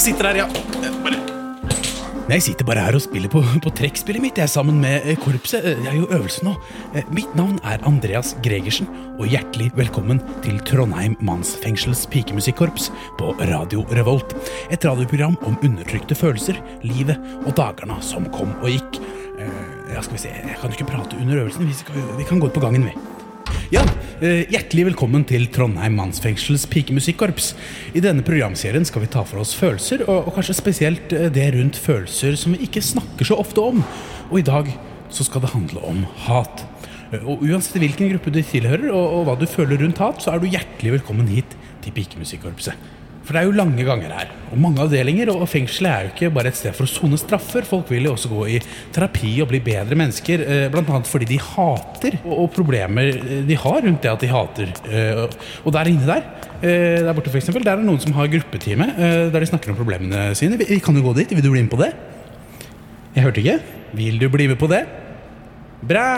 sitter 0.00 0.30
her, 0.30 0.42
ja? 0.44 0.46
Bare... 1.04 1.18
Jeg 2.30 2.44
sitter 2.46 2.62
bare 2.68 2.84
her 2.84 2.94
og 2.94 3.02
spiller 3.02 3.30
på, 3.32 3.40
på 3.64 3.72
trekkspillet 3.74 4.22
mitt, 4.22 4.36
jeg 4.38 4.46
er 4.46 4.52
sammen 4.52 4.76
med 4.78 5.02
eh, 5.02 5.16
korpset. 5.18 5.64
Eh, 5.66 5.80
Jeg 5.82 5.90
er 5.90 5.98
jo 5.98 6.06
øvelse 6.14 6.44
nå. 6.46 6.52
Eh, 6.94 7.08
Mitt 7.10 7.32
navn 7.34 7.56
er 7.66 7.82
Andreas 7.88 8.36
Gregersen, 8.44 8.86
og 9.18 9.26
hjertelig 9.32 9.72
velkommen 9.74 10.22
til 10.44 10.60
Trondheim 10.68 11.16
mannsfengsels 11.26 12.04
pikemusikkorps 12.12 12.92
på 13.18 13.32
Radio 13.50 13.82
Revolt. 13.98 14.36
Et 14.70 14.84
radioprogram 14.86 15.34
om 15.42 15.58
undertrykte 15.66 16.14
følelser, 16.14 16.60
livet 16.86 17.18
og 17.42 17.56
dagene 17.58 17.98
som 18.04 18.30
kom 18.30 18.54
og 18.60 18.70
gikk. 18.70 19.00
Ja, 19.90 19.98
skal 20.04 20.14
vi 20.14 20.22
se, 20.22 20.30
jeg 20.30 20.58
kan 20.60 20.70
ikke 20.70 20.86
prate 20.86 21.18
under 21.18 21.42
øvelsen, 21.42 21.66
vi, 21.66 21.74
skal, 21.74 21.98
vi 22.14 22.26
kan 22.28 22.38
gå 22.38 22.46
ut 22.46 22.54
på 22.54 22.62
gangen, 22.62 22.86
vi. 22.86 22.94
Ja, 23.70 23.84
eh, 24.18 24.48
Hjertelig 24.50 24.88
velkommen 24.88 25.22
til 25.22 25.44
Trondheim 25.54 25.94
mannsfengsels 25.94 26.64
pikemusikkorps. 26.72 27.52
I 27.94 28.02
denne 28.02 28.24
programserien 28.26 28.82
skal 28.82 29.04
vi 29.04 29.10
ta 29.12 29.22
for 29.22 29.44
oss 29.44 29.52
følelser, 29.54 30.02
og, 30.08 30.26
og 30.26 30.34
kanskje 30.34 30.56
spesielt 30.58 31.12
eh, 31.14 31.28
det 31.30 31.52
rundt 31.54 31.78
følelser 31.78 32.34
som 32.34 32.56
vi 32.56 32.64
ikke 32.66 32.82
snakker 32.82 33.28
så 33.30 33.38
ofte 33.38 33.62
om. 33.62 33.84
Og 34.32 34.40
i 34.40 34.46
dag 34.48 34.72
så 35.14 35.22
skal 35.22 35.44
det 35.44 35.52
handle 35.54 35.84
om 35.86 36.02
hat. 36.26 36.64
Eh, 37.12 37.22
Og 37.22 37.46
Uansett 37.46 37.78
hvilken 37.78 38.10
gruppe 38.10 38.34
du 38.34 38.40
tilhører, 38.42 38.88
og, 38.90 39.20
og 39.20 39.28
hva 39.28 39.38
du 39.38 39.46
føler 39.46 39.78
rundt 39.84 40.02
hat, 40.02 40.18
så 40.18 40.34
er 40.34 40.42
du 40.42 40.50
hjertelig 40.50 40.96
velkommen 40.98 41.30
hit 41.30 41.54
til 41.86 41.94
pikemusikkorpset. 41.94 42.74
For 43.30 43.36
det 43.38 43.44
er 43.44 43.46
jo 43.46 43.52
lange 43.54 43.84
ganger 43.86 44.10
her, 44.10 44.30
og 44.50 44.58
mange 44.58 44.80
avdelinger, 44.82 45.28
og 45.30 45.44
fengselet 45.46 45.86
er 45.92 46.00
jo 46.02 46.08
ikke 46.10 46.30
bare 46.34 46.50
et 46.50 46.56
sted 46.58 46.72
for 46.74 46.82
å 46.82 46.90
sone 46.90 47.14
straffer. 47.20 47.62
Folk 47.62 47.86
vil 47.94 48.08
jo 48.08 48.16
også 48.16 48.26
gå 48.32 48.40
i 48.50 48.56
terapi 48.90 49.36
og 49.44 49.52
bli 49.52 49.60
bedre 49.62 49.94
mennesker, 49.94 50.42
bl.a. 50.42 50.72
blant 50.72 50.90
annet 50.90 51.06
fordi 51.06 51.28
de 51.30 51.38
hater, 51.38 52.16
og, 52.26 52.48
problemer 52.56 53.12
eh, 53.12 53.44
de 53.46 53.58
har 53.62 53.78
rundt 53.86 54.02
det 54.02 54.10
at 54.10 54.24
de 54.26 54.32
hater. 54.32 54.72
Eh, 54.90 55.22
og- 55.62 55.70
der 55.78 55.92
inne 55.92 56.08
der, 56.10 56.26
eh, 56.58 56.98
der 57.06 57.14
borte 57.14 57.30
for 57.30 57.38
eksempel, 57.38 57.62
der 57.62 57.76
er 57.76 57.84
det 57.84 57.86
noen 57.86 58.02
som 58.02 58.18
har 58.18 58.26
gruppetime, 58.34 58.90
eh, 58.98 59.30
der 59.30 59.38
de 59.38 59.46
snakker 59.46 59.70
om 59.70 59.78
problemene 59.78 60.34
sine. 60.34 60.58
Vi 60.58 60.80
kan 60.82 60.98
jo 60.98 61.06
gå 61.06 61.14
dit, 61.22 61.30
vil 61.30 61.46
du 61.46 61.52
bli 61.54 61.62
med 61.62 61.70
på 61.70 61.78
det? 61.78 61.92
Jeg 63.14 63.28
hørte 63.28 63.44
ikke. 63.46 63.60
Vil 63.94 64.18
du 64.18 64.26
bli 64.28 64.48
med 64.50 64.58
på 64.58 64.66
det? 64.74 64.82
Bra! 65.86 66.10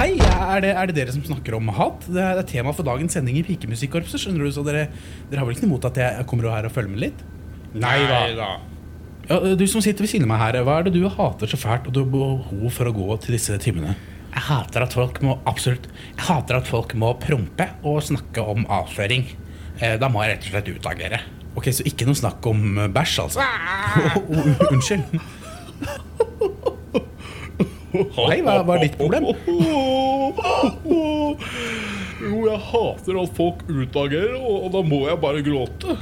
Hei, 0.00 0.14
er 0.16 0.62
det, 0.64 0.70
er 0.72 0.88
det 0.88 0.94
dere 0.96 1.12
som 1.12 1.20
snakker 1.26 1.58
om 1.58 1.68
hat? 1.76 2.06
Det 2.08 2.16
er, 2.22 2.38
det 2.38 2.44
er 2.46 2.48
tema 2.48 2.72
for 2.72 2.86
dagens 2.88 3.12
sending 3.12 3.36
i 3.36 3.42
Pikemusikkorpset. 3.44 4.22
skjønner 4.22 4.46
du, 4.46 4.52
så 4.56 4.62
dere, 4.64 4.86
dere 5.28 5.42
har 5.42 5.48
vel 5.48 5.52
ikke 5.52 5.66
noe 5.66 5.74
imot 5.74 5.88
at 5.90 6.00
jeg 6.00 6.24
kommer 6.30 6.48
her 6.48 6.68
og 6.68 6.72
følger 6.72 6.94
med 6.94 7.02
litt? 7.04 7.20
Nei 7.76 7.98
da. 8.08 8.46
Ja, 9.28 9.36
du 9.60 9.66
som 9.68 9.84
sitter 9.84 10.06
ved 10.06 10.10
siden 10.14 10.24
av 10.24 10.32
meg 10.32 10.40
her, 10.40 10.58
hva 10.64 10.78
er 10.80 10.88
det 10.88 10.94
du 10.96 11.04
hater 11.12 11.52
så 11.52 11.60
fælt 11.60 11.90
og 11.90 11.94
du 11.94 12.00
har 12.00 12.08
behov 12.16 12.64
for 12.78 12.88
å 12.88 12.94
gå 12.96 13.18
til 13.26 13.36
disse 13.36 13.60
timene? 13.62 13.92
Jeg 14.30 14.46
hater 14.48 14.86
at 14.86 14.96
folk 14.96 15.20
må 15.26 15.36
absolutt 15.50 15.88
Jeg 15.90 16.24
hater 16.30 16.60
at 16.62 16.68
folk 16.70 16.96
må 16.98 17.12
prompe 17.20 17.68
og 17.84 18.00
snakke 18.08 18.40
om 18.54 18.64
avføring. 18.72 19.28
Eh, 19.82 19.98
Da 20.00 20.08
må 20.08 20.24
jeg 20.24 20.32
rett 20.38 20.48
og 20.48 20.54
slett 20.56 20.72
utagere. 20.80 21.20
Ok, 21.60 21.68
Så 21.76 21.84
ikke 21.84 22.08
noe 22.08 22.16
snakk 22.16 22.40
om 22.48 22.86
bæsj, 22.94 23.20
altså? 23.28 23.44
Oh, 24.16 24.52
unnskyld. 24.72 25.20
Hei, 27.92 28.36
hva, 28.46 28.58
hva 28.66 28.76
er 28.76 28.84
ditt 28.86 28.96
problem? 29.00 29.24
Jo, 32.20 32.40
jeg 32.46 32.60
hater 32.70 33.18
at 33.22 33.32
folk 33.38 33.62
utagerer, 33.70 34.36
og, 34.38 34.66
og 34.66 34.74
da 34.76 34.82
må 34.86 35.00
jeg 35.08 35.18
bare 35.22 35.40
gråte. 35.44 35.96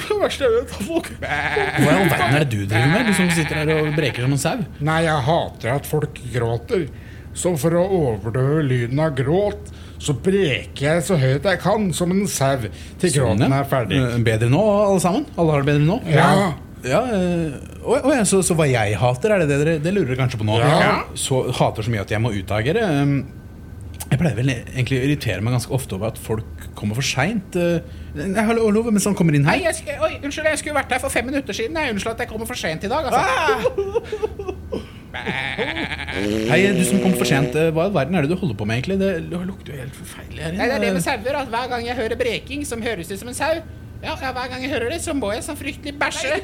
Det 0.00 0.16
verste 0.16 0.46
jeg 0.46 0.52
vet, 0.54 0.70
er 0.78 0.86
folk 0.86 1.08
Hva 1.20 1.28
i 1.28 1.88
all 1.90 2.06
verden 2.08 2.36
er 2.38 2.44
det 2.46 2.50
du 2.54 2.60
driver 2.70 2.92
med? 2.94 3.08
Du 3.10 3.16
som 3.18 3.30
sitter 3.36 3.58
her 3.58 3.72
og 3.74 3.90
breker 3.98 4.24
som 4.24 4.36
en 4.36 4.40
sau? 4.40 4.62
Nei, 4.86 5.00
jeg 5.04 5.24
hater 5.26 5.74
at 5.74 5.88
folk 5.90 6.20
gråter. 6.32 6.86
Så 7.36 7.52
for 7.60 7.76
å 7.78 7.82
overdøve 7.98 8.62
lyden 8.66 9.02
av 9.02 9.12
gråt, 9.18 9.68
så 10.00 10.14
breker 10.16 10.86
jeg 10.86 11.04
så 11.04 11.18
høyt 11.20 11.44
jeg 11.46 11.60
kan, 11.60 11.90
som 11.94 12.14
en 12.14 12.24
sau, 12.30 12.64
til 13.02 13.12
gråten 13.18 13.52
er 13.52 13.68
ferdig. 13.70 14.00
Eh, 14.00 14.16
Bedre 14.24 14.48
nå, 14.50 14.62
alle 14.86 15.02
sammen? 15.04 15.26
Alle 15.36 15.52
har 15.58 15.66
det 15.66 15.68
bedre 15.74 15.86
nå? 15.90 16.00
Ja. 16.08 16.32
Ja, 16.84 17.00
øh, 17.12 17.52
øh, 17.84 18.06
øh, 18.08 18.22
så, 18.24 18.40
så 18.46 18.54
hva 18.56 18.64
jeg 18.70 18.96
hater, 18.98 19.34
er 19.34 19.42
det 19.42 19.48
det 19.50 19.58
dere 19.66 19.78
det 19.84 19.92
lurer 19.92 20.14
dere 20.14 20.20
kanskje 20.22 20.38
på 20.40 20.46
nå? 20.48 20.56
Ja. 20.62 21.02
Så 21.18 21.42
hater 21.58 21.84
så 21.84 21.92
mye 21.92 22.00
at 22.06 22.10
jeg 22.14 22.22
må 22.24 22.32
utagere. 22.32 22.86
Um, 23.02 23.20
Jeg 24.10 24.18
pleier 24.18 24.34
vel 24.34 24.48
egentlig 24.50 24.96
å 24.98 25.02
irritere 25.06 25.42
meg 25.44 25.52
ganske 25.54 25.70
ofte 25.76 25.94
over 25.94 26.08
at 26.10 26.16
folk 26.18 26.64
kommer 26.74 26.96
for 26.98 27.06
seint. 27.06 27.54
Hallo, 27.54 28.64
hallo, 28.66 28.82
mens 28.90 29.04
han 29.06 29.14
kommer 29.14 29.36
inn 29.38 29.44
her. 29.46 29.60
jeg 29.62 30.00
oi, 30.02 30.16
unnskyld, 30.24 30.48
jeg 30.50 30.58
skulle 30.58 30.74
vært 30.80 30.90
her 30.96 30.98
for 31.04 31.12
fem 31.14 31.28
minutter 31.30 31.54
siden. 31.54 31.76
Jeg 31.78 31.92
Unnskyld 31.94 32.16
at 32.16 32.24
jeg 32.24 32.30
kommer 32.32 32.48
for 32.48 32.58
sent 32.58 32.82
i 32.88 32.90
dag. 32.90 33.06
Altså. 33.06 33.22
Hei, 36.50 36.58
du 36.74 36.82
som 36.88 36.98
kom 37.04 37.14
for 37.18 37.28
sent. 37.28 37.54
eh, 37.54 37.70
Hva 37.74 37.86
i 37.90 37.94
verden 37.94 38.14
er 38.18 38.26
det 38.26 38.32
du 38.32 38.36
holder 38.40 38.56
på 38.58 38.66
med, 38.66 38.80
egentlig? 38.80 38.98
Det 38.98 39.12
lukter 39.46 39.74
jo 39.76 39.78
helt 39.84 39.94
forferdelig 40.00 40.42
her 40.42 40.52
Nei, 40.58 40.66
det 40.66 40.74
er 40.74 40.80
det 40.82 40.88
med 40.88 40.96
inne. 40.96 41.04
sauer. 41.06 41.38
At 41.44 41.48
hver 41.54 41.68
gang 41.76 41.86
jeg 41.86 41.96
hører 42.00 42.16
breking 42.24 42.66
som 42.66 42.82
høres 42.82 43.10
ut 43.12 43.18
som 43.22 43.28
en 43.30 43.38
sau, 43.38 43.60
ja, 44.02 44.14
ja, 44.22 44.32
hver 44.32 44.48
gang 44.48 44.62
jeg 44.64 44.70
hører 44.72 44.88
det, 44.94 45.00
så 45.04 45.14
må 45.14 45.32
jeg 45.34 45.44
sånn 45.44 45.58
fryktelig 45.60 45.94
bæsje. 46.00 46.36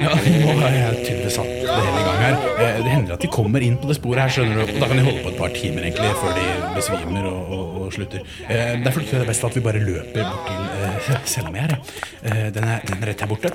Ja, 0.00 0.14
nå 0.16 0.52
har 0.60 0.72
jeg 0.74 1.02
tydeligvis 1.04 1.36
satt 1.36 1.50
det 1.50 1.74
hele 1.76 2.00
i 2.00 2.04
gang 2.06 2.20
her. 2.22 2.36
Eh, 2.64 2.78
Det 2.84 2.90
hender 2.94 3.14
at 3.16 3.24
de 3.24 3.28
kommer 3.32 3.60
inn 3.64 3.76
på 3.80 3.90
det 3.90 3.96
sporet 3.98 4.22
her, 4.24 4.32
skjønner 4.34 4.54
du. 4.70 4.78
Da 4.80 4.88
kan 4.88 4.96
de 5.00 5.04
holde 5.06 5.22
på 5.24 5.32
et 5.34 5.38
par 5.40 5.52
timer 5.56 5.86
egentlig 5.88 6.12
før 6.22 6.32
de 6.38 6.46
besvimer 6.78 7.28
og, 7.30 7.52
og, 7.58 7.76
og 7.84 7.92
slutter. 7.96 8.24
Eh, 8.48 8.74
Derfor 8.84 9.00
tror 9.04 9.18
jeg 9.18 9.20
det 9.20 9.26
er 9.26 9.32
best 9.34 9.44
at 9.50 9.58
vi 9.58 9.64
bare 9.68 9.82
løper 9.84 10.22
bort 10.24 10.44
til 10.48 11.44
eh, 11.44 11.52
mi 11.54 11.64
her. 11.64 11.76
Eh, 12.22 12.46
Den 12.56 12.64
er, 12.64 12.86
den 12.88 13.02
er 13.02 13.12
rett 13.12 13.20
her 13.26 13.30
borte. 13.34 13.54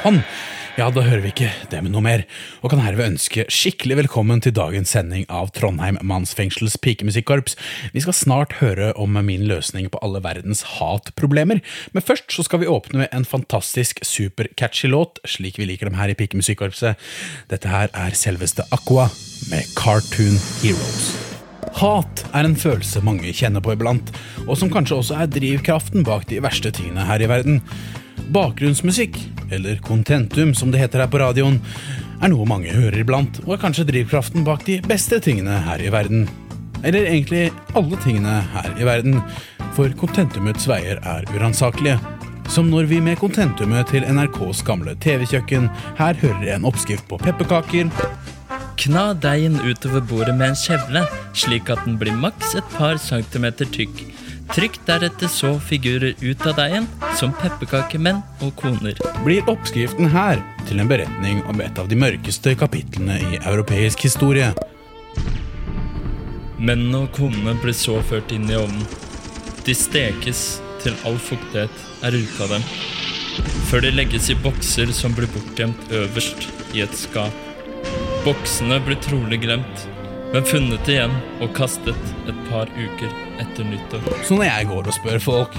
Sånn. 0.00 0.22
Ja, 0.78 0.86
da 0.88 1.02
hører 1.04 1.20
vi 1.20 1.32
ikke 1.34 1.48
det 1.68 1.80
med 1.84 1.92
noe 1.92 2.00
mer, 2.00 2.22
og 2.62 2.70
kan 2.72 2.80
herved 2.80 3.10
ønske 3.10 3.42
skikkelig 3.52 3.98
velkommen 3.98 4.40
til 4.40 4.54
dagens 4.56 4.94
sending 4.94 5.26
av 5.28 5.50
Trondheim 5.52 5.98
mannsfengsels 6.06 6.78
pikemusikkorps. 6.80 7.58
Vi 7.92 8.00
skal 8.00 8.16
snart 8.16 8.56
høre 8.62 8.94
om 8.96 9.18
min 9.26 9.44
løsning 9.50 9.90
på 9.92 10.00
alle 10.00 10.22
verdens 10.24 10.62
hatproblemer, 10.78 11.60
men 11.92 12.06
først 12.06 12.32
så 12.32 12.46
skal 12.46 12.62
vi 12.62 12.70
åpne 12.70 13.02
med 13.02 13.12
en 13.12 13.28
fantastisk 13.28 14.00
supercatchy 14.06 14.88
låt, 14.88 15.20
slik 15.28 15.60
vi 15.60 15.68
liker 15.68 15.90
dem 15.90 16.00
her 16.00 16.14
i 16.14 16.16
pikemusikkorpset. 16.16 16.96
Dette 17.52 17.68
her 17.68 17.92
er 17.92 18.16
selveste 18.16 18.64
Aqua 18.72 19.10
med 19.52 19.68
Cartoon 19.76 20.40
Heroes. 20.62 21.10
Hat 21.76 22.24
er 22.32 22.46
en 22.46 22.56
følelse 22.56 23.04
mange 23.04 23.34
kjenner 23.36 23.60
på 23.60 23.76
iblant, 23.76 24.14
og 24.46 24.56
som 24.56 24.72
kanskje 24.72 25.02
også 25.02 25.20
er 25.20 25.34
drivkraften 25.34 26.08
bak 26.08 26.30
de 26.30 26.40
verste 26.40 26.72
tingene 26.72 27.04
her 27.04 27.20
i 27.20 27.28
verden. 27.28 27.60
Bakgrunnsmusikk, 28.34 29.16
eller 29.50 29.80
contentum 29.86 30.54
som 30.54 30.70
det 30.70 30.82
heter 30.82 31.04
her 31.04 31.10
på 31.10 31.20
radioen, 31.22 31.58
er 32.20 32.32
noe 32.32 32.46
mange 32.48 32.72
hører 32.74 33.00
iblant, 33.00 33.40
og 33.46 33.56
er 33.56 33.62
kanskje 33.64 33.86
drivkraften 33.88 34.44
bak 34.46 34.66
de 34.68 34.78
beste 34.84 35.20
tingene 35.24 35.56
her 35.64 35.82
i 35.82 35.90
verden. 35.92 36.28
Eller 36.84 37.08
egentlig 37.08 37.48
alle 37.76 37.98
tingene 38.04 38.40
her 38.54 38.70
i 38.76 38.88
verden, 38.88 39.20
for 39.76 39.92
contentumets 40.00 40.68
veier 40.68 41.00
er 41.00 41.28
uransakelige. 41.34 41.98
Som 42.50 42.70
når 42.72 42.88
vi 42.90 42.98
med 43.04 43.20
contentumet 43.20 43.92
til 43.92 44.04
NRKs 44.04 44.64
gamle 44.66 44.96
TV-kjøkken 45.00 45.68
her 46.00 46.18
hører 46.20 46.56
en 46.56 46.66
oppskrift 46.68 47.06
på 47.08 47.20
pepperkaker, 47.22 47.92
Kna 48.80 49.10
deigen 49.12 49.58
utover 49.60 50.00
bordet 50.00 50.32
med 50.38 50.54
en 50.54 50.56
kjevle, 50.56 51.02
slik 51.36 51.68
at 51.68 51.82
den 51.84 51.98
blir 52.00 52.16
maks 52.16 52.54
et 52.56 52.70
par 52.78 52.96
centimeter 52.96 53.68
tykk. 53.68 54.06
Trykk 54.50 54.80
deretter 54.82 55.28
så 55.30 55.52
figurer 55.62 56.14
ut 56.20 56.46
av 56.46 56.56
deigen, 56.58 56.86
som 57.14 57.30
pepperkakemenn 57.38 58.18
og 58.42 58.50
koner. 58.58 58.96
blir 59.24 59.46
oppskriften 59.46 60.08
her 60.10 60.40
til 60.66 60.80
en 60.82 60.88
beretning 60.90 61.44
om 61.46 61.60
et 61.60 61.78
av 61.78 61.86
de 61.88 61.94
mørkeste 61.94 62.56
kapitlene 62.58 63.18
i 63.20 63.38
europeisk 63.44 64.02
historie. 64.08 64.48
Menn 66.58 66.90
og 66.98 67.12
konene 67.14 67.54
blir 67.62 67.76
så 67.78 68.00
ført 68.02 68.32
inn 68.34 68.50
i 68.50 68.58
ovnen. 68.58 68.82
De 69.64 69.74
stekes 69.76 70.60
til 70.82 70.98
all 71.06 71.20
fuktighet 71.20 71.86
er 72.02 72.18
ute 72.18 72.42
av 72.42 72.56
dem, 72.56 72.66
før 73.70 73.86
de 73.86 73.94
legges 73.94 74.32
i 74.34 74.38
bokser 74.42 74.90
som 74.96 75.14
blir 75.14 75.30
bortgjemt 75.30 75.94
øverst 75.94 76.48
i 76.74 76.82
et 76.82 76.98
skap. 76.98 77.46
Boksene 78.26 78.80
blir 78.82 78.98
trolig 79.04 79.40
glemt, 79.46 79.86
men 80.32 80.46
funnet 80.46 80.88
igjen 80.90 81.12
og 81.42 81.52
kastet 81.56 82.10
et 82.30 82.40
par 82.50 82.70
uker 82.76 83.12
etter 83.42 83.66
nyttår. 83.66 84.04
Så 84.26 84.38
når 84.38 84.46
jeg 84.46 84.68
går 84.70 84.90
og 84.90 84.96
spør 84.96 85.22
folk 85.24 85.58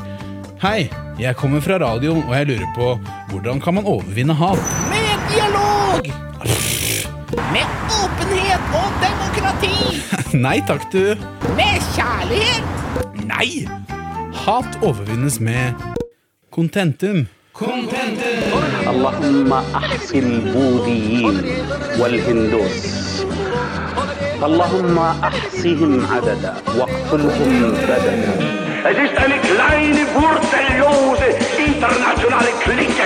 Hei, 0.62 0.91
jeg 1.18 1.33
kommer 1.39 1.63
fra 1.65 1.79
radioen 1.81 2.21
og 2.21 2.35
jeg 2.38 2.51
lurer 2.51 2.68
på 2.75 2.91
hvordan 3.31 3.62
kan 3.63 3.79
man 3.79 3.88
overvinne 3.89 4.35
hat? 4.38 4.62
Med 4.91 5.23
dialog! 5.31 6.12
Med 7.50 7.73
åpenhet 7.97 8.75
og 8.77 9.01
demokrati! 9.01 9.73
Nei 10.45 10.59
takk, 10.69 10.85
du. 10.94 11.18
Med 11.57 11.81
kjærlighet! 11.95 13.01
Nei! 13.25 13.65
Hat 14.45 14.77
overvinnes 14.85 15.41
med 15.41 15.81
kontentum. 16.53 17.25
Kontentum! 17.57 18.62
Allahumma 18.94 19.65
ahsil 19.81 20.29
budiyin 20.53 21.41
wal 21.97 22.19
hindus. 22.21 23.00
اللهم 24.44 24.98
احصهم 25.00 26.08
عددا 26.12 26.54
واقتلهم 26.78 27.72
بددا 27.72 28.62
Es 28.92 28.98
ist 29.06 29.16
eine 29.24 29.38
kleine, 29.50 30.02
wurzellose 30.16 31.28
internationale 31.68 32.52
Clique, 32.64 33.06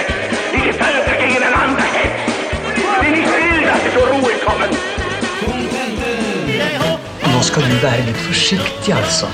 die 0.53 0.61
die 0.67 0.75
Völker 0.81 1.15
gegeneinander 1.23 1.87
hetzt, 1.95 2.31
die 3.01 3.11
nicht 3.15 3.29
will, 3.35 3.59
dass 3.69 3.79
sie 3.83 3.91
zur 3.97 4.07
Ruhe 4.13 4.35
kommen. 4.47 4.71
Nå 7.33 7.41
skal 7.49 7.63
du 7.71 7.77
være 7.87 8.01
litt 8.07 8.21
forsiktig, 8.27 8.93
altså. 9.01 9.27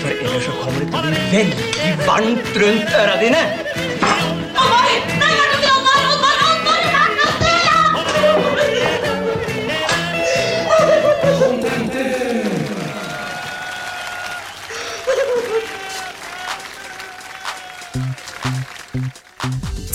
For 0.00 0.10
ellers 0.24 0.44
så 0.48 0.52
kommer 0.62 0.78
det 0.80 0.88
til 0.92 1.00
å 1.00 1.06
bli 1.08 1.18
veldig 1.36 1.92
varmt 2.08 2.46
rundt 2.62 2.88
øra 3.02 3.16
dine. 3.24 3.65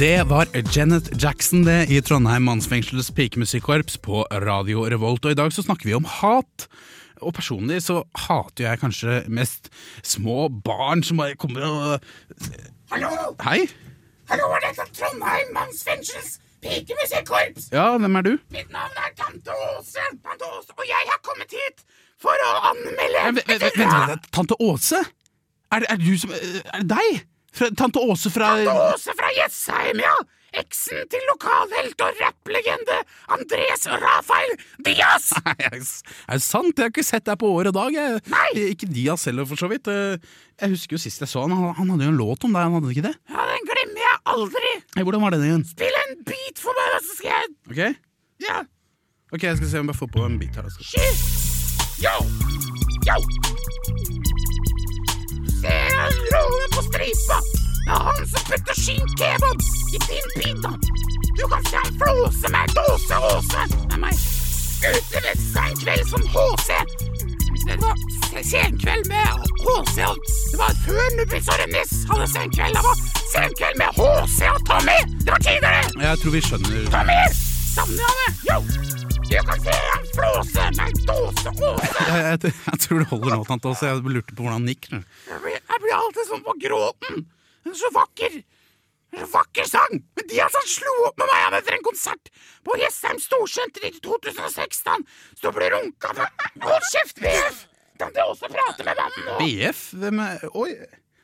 Det 0.02 0.24
var 0.30 0.48
Janet 0.74 1.24
Jackson 1.24 1.62
det 1.62 1.92
i 1.94 2.00
Trondheim 2.02 2.48
mannsfengselets 2.50 3.12
pikemusikkorps 3.14 4.00
på 4.02 4.24
Radio 4.42 4.88
Revolt. 4.90 5.28
Og 5.28 5.36
i 5.36 5.38
dag 5.38 5.54
så 5.54 5.62
snakker 5.62 5.86
vi 5.86 5.94
om 5.94 6.08
hat. 6.10 6.66
Og 7.22 7.36
personlig 7.38 7.84
så 7.86 8.00
hater 8.24 8.66
jeg 8.66 8.82
kanskje 8.82 9.20
mest 9.30 9.70
små 10.02 10.48
barn 10.66 11.06
som 11.06 11.22
bare 11.22 11.38
kommer 11.38 11.68
og 11.68 12.08
Hallo! 12.90 13.12
Hei? 13.46 13.68
Hallo, 14.32 14.50
er 14.58 14.66
dette 14.66 14.90
Trondheim 14.98 15.54
mannsfengsels 15.54 16.40
pikemusikkorps? 16.66 17.70
Ja, 17.70 17.92
hvem 18.02 18.18
er 18.18 18.26
du? 18.26 18.34
Mitt 18.58 18.74
navn 18.74 18.98
er 19.06 19.14
Tante 19.22 19.54
Åse. 19.70 20.02
Tante 20.26 20.50
Åse, 20.50 20.74
og 20.82 20.86
jeg 20.90 21.12
har 21.14 21.22
kommet 21.30 21.54
hit 21.54 21.86
for 22.18 22.50
å 22.50 22.56
anmelde 22.72 23.28
Vent, 23.28 23.46
vent, 23.54 23.70
vent, 23.70 24.00
vent, 24.16 24.32
Tante 24.34 24.58
Åse? 24.66 25.06
Er 25.72 25.86
er 25.94 26.02
du 26.02 26.16
som 26.18 26.34
Er 26.34 26.82
det 26.82 26.90
deg? 26.90 27.28
Tante 27.78 28.00
Åse 28.00 28.30
fra 28.32 28.54
Tante 28.64 28.94
Åse 28.96 29.14
fra 29.18 29.30
Jessheim, 29.38 30.00
ja. 30.04 30.14
Eksen 30.60 31.06
til 31.08 31.22
lokalhelt 31.30 32.02
og 32.04 32.18
rapplegende 32.20 32.98
Andres 33.32 33.86
Rafael 33.88 34.52
Diaz. 34.84 35.30
Nei, 35.46 35.54
Er 35.70 35.78
det 36.36 36.44
sant? 36.44 36.74
Jeg 36.76 36.84
har 36.84 36.92
ikke 36.92 37.06
sett 37.08 37.24
deg 37.30 37.40
på 37.40 37.48
år 37.56 37.70
og 37.72 37.78
dag. 37.78 37.96
Jeg, 37.96 38.20
Nei. 38.34 38.50
Ikke 38.74 38.90
Diaz 38.92 39.24
heller, 39.30 39.48
for 39.48 39.56
så 39.62 39.70
vidt. 39.72 39.88
Eh, 39.88 40.18
Jeg 40.60 40.74
husker 40.76 40.98
jo 40.98 41.02
sist 41.06 41.24
jeg 41.24 41.32
så 41.32 41.46
han, 41.48 41.56
han 41.56 41.94
hadde 41.94 42.04
jo 42.10 42.12
en 42.12 42.20
låt 42.20 42.44
om 42.44 42.52
deg, 42.52 42.68
han 42.68 42.76
hadde 42.80 42.92
ikke 42.92 43.06
det? 43.08 43.14
Ja, 43.32 43.46
den 43.54 43.70
glemmer 43.72 44.04
jeg 44.04 44.20
aldri. 44.36 44.74
Hey, 44.98 45.08
hvordan 45.08 45.24
var 45.24 45.38
den 45.38 45.48
igjen? 45.48 45.64
Spill 45.72 46.00
en 46.04 46.14
beat 46.28 46.60
for 46.60 46.76
meg, 46.82 47.00
så 47.08 47.16
skal 47.22 47.32
jeg 47.32 47.56
Ok, 47.72 47.82
Ja. 48.50 48.60
Ok, 49.32 49.48
jeg 49.48 49.62
skal 49.62 49.72
se 49.72 49.80
om 49.80 49.88
jeg 49.94 49.96
får 50.04 50.12
på 50.12 50.26
en 50.28 50.36
bit 50.42 50.60
her. 50.60 50.68
da. 50.68 50.76
Skal- 50.76 52.04
Yo! 52.04 52.16
Yo! 53.08 53.61
Ser 55.62 55.94
en 56.06 56.18
rolle 56.34 56.66
på 56.76 56.82
stripa? 56.90 57.38
Det 57.86 57.94
er 57.96 58.04
han 58.08 58.22
som 58.32 58.44
putter 58.50 58.76
skinnkebab 58.84 59.60
i 59.96 59.98
din 60.08 60.28
pita. 60.38 60.72
Du 61.38 61.44
kan 61.52 61.64
se 61.70 61.78
han 61.84 61.94
flåse 62.02 62.48
med 62.56 62.74
dåse 62.78 63.16
Åse. 63.32 63.62
Det 63.72 63.96
er 63.98 64.02
meg. 64.06 64.16
Ute 64.82 65.20
ved 65.26 65.38
senkveld 65.54 66.04
som 66.14 66.24
HC. 66.34 66.70
Det 67.68 67.78
var 67.84 67.96
senkveld 68.54 69.06
med 69.14 69.28
HC 69.64 69.96
Det 70.52 70.58
var 70.62 70.74
før 70.86 71.06
Nubbis 71.18 71.48
og 71.52 71.58
Remis 71.62 71.92
hadde 72.10 72.28
senkveld. 72.36 72.74
Det 72.78 72.84
var 72.90 72.98
senkveld 73.36 73.76
med 73.84 73.90
HC 74.00 74.40
og 74.56 74.62
Tommy. 74.70 75.00
Det 75.26 75.32
var 75.36 75.42
tidligere. 75.48 75.84
Jeg 76.08 76.18
tror 76.24 76.32
vi 76.38 76.42
skjønner 76.48 76.90
Tommy! 76.96 77.20
Savner 77.76 78.10
han 78.10 78.18
det? 78.22 78.32
Yo! 78.50 78.58
Du 79.32 79.38
kan 79.48 79.60
se 79.64 79.76
han 79.92 80.06
flåse 80.16 80.64
med 80.80 80.98
dåse 81.08 81.50
Åse. 81.70 81.92
jeg, 82.08 82.40
jeg, 82.44 82.54
jeg 82.72 82.80
tror 82.84 82.98
det 83.00 83.08
holder 83.14 83.36
nå, 83.38 83.44
tante 83.48 83.68
Åse. 83.72 83.86
Jeg 83.88 83.96
lurte 84.18 84.36
på 84.36 84.44
hvordan 84.44 84.60
han 84.60 84.68
gikk. 84.74 84.90
Jeg 85.82 85.88
blir, 85.88 85.98
alltid 85.98 86.28
sånn 86.30 86.44
på 86.46 86.54
gråten. 86.62 87.24
Hun 87.66 87.72
er 87.74 87.78
så 87.80 87.90
vakker. 87.96 88.36
En 89.12 89.24
så 89.24 89.28
vakker 89.34 89.66
sang. 89.66 89.96
Men 90.16 90.28
de 90.30 90.42
altså 90.44 90.62
slo 90.70 90.92
opp 91.08 91.18
med 91.18 91.32
meg 91.32 91.58
etter 91.58 91.74
en 91.76 91.86
konsert 91.88 92.30
på 92.68 92.76
Jessheim 92.78 93.18
Storsenter 93.20 93.88
i 93.90 93.92
2016. 93.98 95.08
Så 95.42 95.52
ble 95.56 95.72
runka 95.74 96.14
for 96.14 96.46
Hold 96.68 96.86
kjeft, 96.92 97.22
BF! 97.24 97.64
Kan 97.98 98.14
du 98.14 98.22
også 98.24 98.50
prate 98.54 98.86
med 98.86 99.02
mannen 99.02 99.26
nå? 99.26 99.40
BF? 99.42 99.82
Hvem 100.04 100.22
er 100.28 100.46
Oi! 100.54 100.72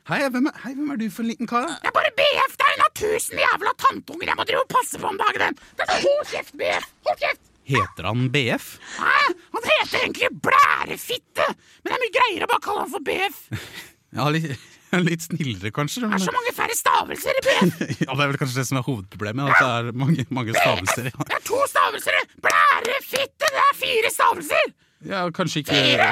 Hei, 0.08 0.22
hvem 0.32 0.48
er, 0.50 0.58
hei, 0.64 0.72
hvem 0.74 0.90
er 0.90 0.98
du 0.98 1.06
for 1.12 1.22
en 1.22 1.30
liten 1.30 1.48
kar? 1.50 1.68
Det 1.68 1.90
er 1.90 1.94
bare 1.94 2.10
BF. 2.18 2.54
Det 2.58 2.66
er 2.66 2.74
en 2.74 2.84
av 2.86 2.94
tusen 2.98 3.42
jævla 3.44 3.74
tanteunger 3.78 4.32
jeg 4.32 4.40
må 4.40 4.48
drive 4.48 4.64
og 4.64 4.72
passe 4.72 4.98
på 4.98 5.10
om 5.12 5.20
dagen. 5.20 5.60
Er 5.78 5.92
så 5.92 6.00
Hold 6.08 6.32
kjeft, 6.32 6.56
BF! 6.58 6.88
Hold 7.06 7.22
kjeft! 7.22 7.44
Heter 7.68 8.08
han 8.08 8.26
BF? 8.32 8.66
Hæ? 8.96 9.14
Han 9.54 9.70
heter 9.70 9.98
egentlig 10.00 10.32
Blærefitte, 10.42 11.46
men 11.84 11.92
det 11.92 11.96
er 11.98 12.04
mye 12.04 12.14
greiere 12.16 12.48
å 12.48 12.52
bare 12.54 12.64
kalle 12.64 12.84
han 12.86 12.92
for 12.96 13.04
BF. 13.04 13.40
Ja, 14.16 14.28
litt, 14.32 14.48
litt 15.08 15.24
snillere, 15.26 15.72
kanskje. 15.74 16.04
Det 16.06 16.16
er 16.16 16.24
så 16.24 16.34
mange 16.34 16.54
færre 16.56 16.76
stavelser 16.76 17.40
i 17.40 17.44
BF. 17.44 17.80
ja, 18.06 18.08
Det 18.08 18.24
er 18.24 18.30
vel 18.32 18.40
kanskje 18.40 18.60
det 18.62 18.66
som 18.70 18.80
er 18.80 18.86
hovedproblemet. 18.88 19.52
At 19.52 19.60
det 19.60 19.92
er 19.92 20.00
mange, 20.04 20.26
mange 20.34 20.56
stavelser. 20.56 21.10
Ja. 21.10 21.28
Det 21.28 21.38
er 21.38 21.46
to 21.48 21.62
stavelser! 21.74 22.20
Blærefitte! 22.44 23.48
Det 23.52 23.64
er 23.64 23.72
fire 23.84 24.12
stavelser! 24.14 24.76
ja, 25.06 25.20
kanskje 25.30 25.60
ikke 25.62 25.76
Fire! 25.76 26.06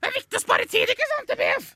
Det 0.00 0.08
er 0.08 0.14
viktig 0.16 0.38
å 0.38 0.40
spare 0.40 0.64
tid, 0.70 0.88
ikke 0.94 1.06
sant, 1.10 1.32
BF? 1.36 1.66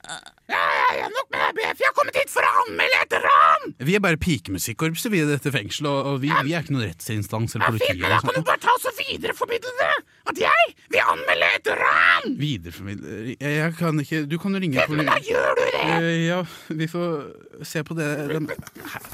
Ja, 0.49 0.61
ja, 0.61 0.87
ja, 1.03 1.09
nok 1.13 1.27
med 1.33 1.43
deg, 1.43 1.57
BF. 1.59 1.81
Jeg 1.83 1.89
har 1.91 1.95
kommet 1.99 2.17
hit 2.17 2.31
for 2.33 2.47
å 2.47 2.53
anmelde 2.63 3.01
et 3.05 3.17
ran! 3.25 3.75
Vi 3.85 3.97
er 3.99 4.03
bare 4.05 4.21
pikemusikkorpset 4.21 5.13
vi 5.13 5.21
i 5.21 5.27
dette 5.29 5.53
fengselet, 5.53 6.09
og 6.09 6.23
vi, 6.23 6.31
vi 6.47 6.55
er 6.57 6.65
ikke 6.65 6.73
noen 6.77 6.87
rettsinstans 6.89 7.57
eller 7.59 7.67
Ja, 7.67 7.73
politi. 7.75 7.91
fint, 7.93 8.01
men 8.01 8.15
da 8.15 8.21
kan 8.25 8.39
du 8.39 8.47
bare 8.49 8.63
ta 8.65 8.73
oss 8.79 8.89
og 8.89 8.97
videreformidle 9.03 9.75
det! 9.83 9.91
At 10.33 10.41
jeg 10.41 10.73
vil 10.95 11.03
anmelde 11.05 11.51
et 11.59 11.69
ran! 11.83 12.37
Videreformidle 12.41 13.17
jeg, 13.35 13.37
jeg 13.59 13.75
kan 13.77 14.01
ikke 14.01 14.23
Du 14.33 14.39
kan 14.41 14.57
jo 14.57 14.63
ringe 14.65 14.87
Men 14.89 15.05
da 15.11 15.19
gjør 15.21 15.59
du 15.61 15.65
det! 15.67 15.83
Eh, 15.85 16.21
Ja, 16.31 16.39
vi 16.81 16.89
får 16.89 17.65
se 17.69 17.83
på 17.85 17.97
det 17.99 18.09
den, 18.33 18.49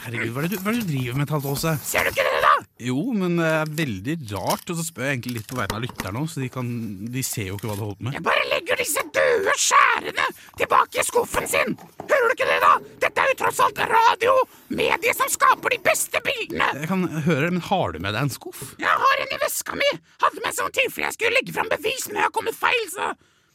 Herregud, 0.04 0.30
hva 0.36 0.44
er, 0.44 0.46
det 0.46 0.54
du, 0.54 0.60
hva 0.62 0.70
er 0.70 0.78
det 0.78 0.84
du 0.86 0.92
driver 0.94 1.18
med, 1.18 1.26
Tante 1.34 1.50
Åse? 1.50 1.74
Ser 1.82 2.06
du 2.06 2.12
ikke 2.14 2.22
det, 2.30 2.38
da? 2.46 2.54
Jo, 2.80 2.96
men 3.12 3.34
det 3.36 3.44
er 3.46 3.70
veldig 3.76 4.14
rart, 4.30 4.70
og 4.72 4.78
så 4.78 4.84
spør 4.86 5.04
jeg 5.04 5.18
egentlig 5.18 5.34
litt 5.38 5.48
på 5.50 5.58
vegne 5.58 5.76
av 5.76 5.82
lytterne 5.84 6.20
òg, 6.22 6.28
så 6.32 6.40
de, 6.40 6.48
kan, 6.52 6.68
de 7.12 7.22
ser 7.26 7.50
jo 7.50 7.58
ikke 7.58 7.68
hva 7.68 7.76
du 7.76 7.82
holder 7.84 7.98
på 7.98 8.06
med. 8.08 8.14
Jeg 8.16 8.24
bare 8.24 8.46
legger 8.48 8.80
disse 8.80 9.02
døde 9.16 9.54
skjærene 9.60 10.26
tilbake 10.60 11.02
i 11.02 11.04
skuffen 11.04 11.48
sin! 11.50 11.74
Hører 12.00 12.26
du 12.30 12.36
ikke 12.38 12.48
det, 12.48 12.58
da? 12.64 12.72
Dette 13.04 13.24
er 13.26 13.32
jo 13.34 13.38
tross 13.42 13.60
alt 13.66 13.82
radio! 13.92 14.36
Mediet 14.72 15.18
som 15.18 15.28
skaper 15.32 15.74
de 15.76 15.80
beste 15.84 16.22
bildene! 16.24 16.70
Jeg 16.80 16.88
kan 16.90 17.04
høre, 17.26 17.50
det, 17.50 17.54
men 17.58 17.66
har 17.68 17.92
du 17.92 18.00
med 18.00 18.16
deg 18.16 18.28
en 18.28 18.32
skuff? 18.32 18.62
Jeg 18.80 18.96
har 19.04 19.24
en 19.26 19.34
i 19.36 19.40
veska 19.44 19.76
mi! 19.76 19.90
Hadde 20.24 20.44
med 20.46 20.56
sånn 20.56 20.72
tilfelle 20.80 21.10
jeg 21.10 21.18
skulle 21.18 21.36
legge 21.36 21.56
fram 21.56 21.68
bevis, 21.72 22.08
men 22.08 22.22
jeg 22.22 22.28
har 22.30 22.34
kommet 22.40 22.56
feil, 22.56 22.86
så 22.94 23.10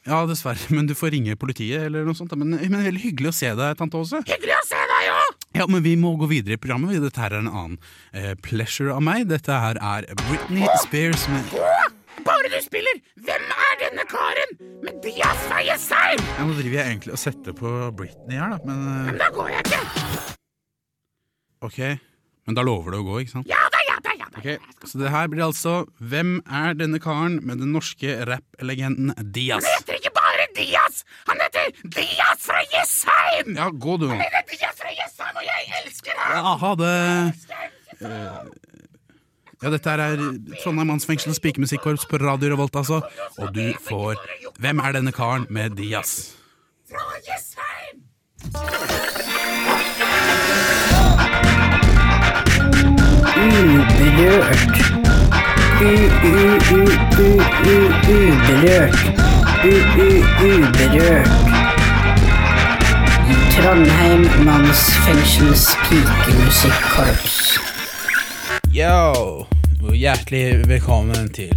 Ja, 0.05 0.21
dessverre, 0.29 0.69
men 0.77 0.85
du 0.85 0.93
får 0.93 1.15
ringe 1.17 1.33
politiet 1.41 1.87
eller 1.87 2.05
noe 2.05 2.13
sånt. 2.17 2.37
Men, 2.37 2.59
men 2.61 2.85
veldig 2.85 3.01
hyggelig 3.07 3.33
å 3.33 3.37
se 3.41 3.49
deg, 3.57 3.73
tante 3.81 3.97
Åse. 3.97 4.21
hyggelig 4.29 4.53
å 4.59 4.65
se 4.69 4.85
deg 4.93 5.09
òg! 5.15 5.33
Ja, 5.33 5.44
men 5.71 5.83
vi 5.85 5.95
må 5.99 6.15
gå 6.19 6.27
videre 6.31 6.57
i 6.57 6.61
programmet. 6.61 6.97
Dette 7.03 7.21
her 7.23 7.35
er 7.37 7.43
en 7.43 7.51
annen 7.51 7.77
eh, 8.11 8.33
pleasure 8.43 8.93
av 8.95 9.03
meg. 9.05 9.27
Dette 9.31 9.55
her 9.55 9.79
er 9.79 10.07
Britney 10.25 10.67
Spears 10.83 11.27
med 11.31 11.55
Bare 12.25 12.49
du 12.49 12.55
spiller! 12.63 12.97
Hvem 13.27 13.43
er 13.53 13.75
denne 13.83 14.05
karen 14.09 14.55
med 14.85 14.97
Diaz 15.03 15.43
fra 15.49 15.59
Jessheim? 15.61 16.21
Ja, 16.37 16.45
Nå 16.47 16.55
driver 16.57 16.79
jeg 16.79 16.93
egentlig 16.95 17.13
og 17.13 17.21
setter 17.21 17.53
på 17.57 17.73
Britney 17.99 18.39
her, 18.39 18.55
da, 18.55 18.59
men 18.65 19.11
eh, 19.11 19.19
Da 19.19 19.27
går 19.35 19.51
jeg 19.53 19.65
ikke. 19.67 19.81
Ok. 21.65 21.79
Men 22.45 22.57
da 22.57 22.63
lover 22.65 22.93
du 22.95 22.99
å 23.01 23.05
gå, 23.07 23.19
ikke 23.23 23.35
sant? 23.39 23.49
Ja 23.49 23.61
da, 23.73 23.79
ja 23.87 23.97
da, 24.05 24.15
ja 24.19 24.27
da. 24.29 24.41
Ok, 24.41 24.67
Så 24.89 24.99
det 25.01 25.11
her 25.13 25.29
blir 25.31 25.45
altså 25.47 25.75
Hvem 25.97 26.37
er 26.45 26.75
denne 26.77 26.99
karen 27.01 27.39
med 27.45 27.61
den 27.63 27.71
norske 27.75 28.19
rapplegenden 28.29 29.13
Diaz? 29.33 29.65
Diaz! 30.55 31.03
Han 31.27 31.37
heter 31.43 31.65
Dias 31.95 32.39
fra 32.47 32.59
Jessheim! 32.73 33.55
Ja, 33.57 33.69
gå 33.69 33.97
du. 34.01 34.07
Han 34.09 34.21
heter 34.23 34.43
Dias 34.51 34.75
fra 34.81 34.89
Jessheim, 34.99 35.35
og 35.35 35.43
jeg 35.47 35.61
elsker 35.83 36.11
ham! 36.17 36.29
Ja, 36.37 36.55
ha 36.63 36.71
det. 36.83 36.93
Eh, 38.01 38.39
Ja, 39.63 39.69
dette 39.71 39.89
er 39.89 40.19
Trondheim 40.61 40.87
mannsfengsels 40.91 41.39
pikemusikkorps 41.41 42.03
på 42.11 42.17
Radio 42.21 42.51
Revolt, 42.53 42.75
altså. 42.75 42.99
Og 43.39 43.53
du 43.55 43.63
får 43.87 44.19
Hvem 44.59 44.79
er 44.83 44.91
denne 44.99 45.11
karen 45.15 45.47
med 45.49 45.69
Dias? 45.79 46.35
Fra 46.91 47.05
Jessheim! 47.25 48.03
Uberørt. 53.45 54.75
U-u-u-u-u-uberørt. 57.85 59.24
U-u-uberørt. 59.63 61.29
Trondheim 63.55 64.25
mannsfengsels 64.45 65.67
pikemusikkorps. 65.87 67.37
Yo, 68.75 69.45
og 69.81 69.95
hjertelig 69.95 70.67
velkommen 70.67 71.29
til 71.33 71.53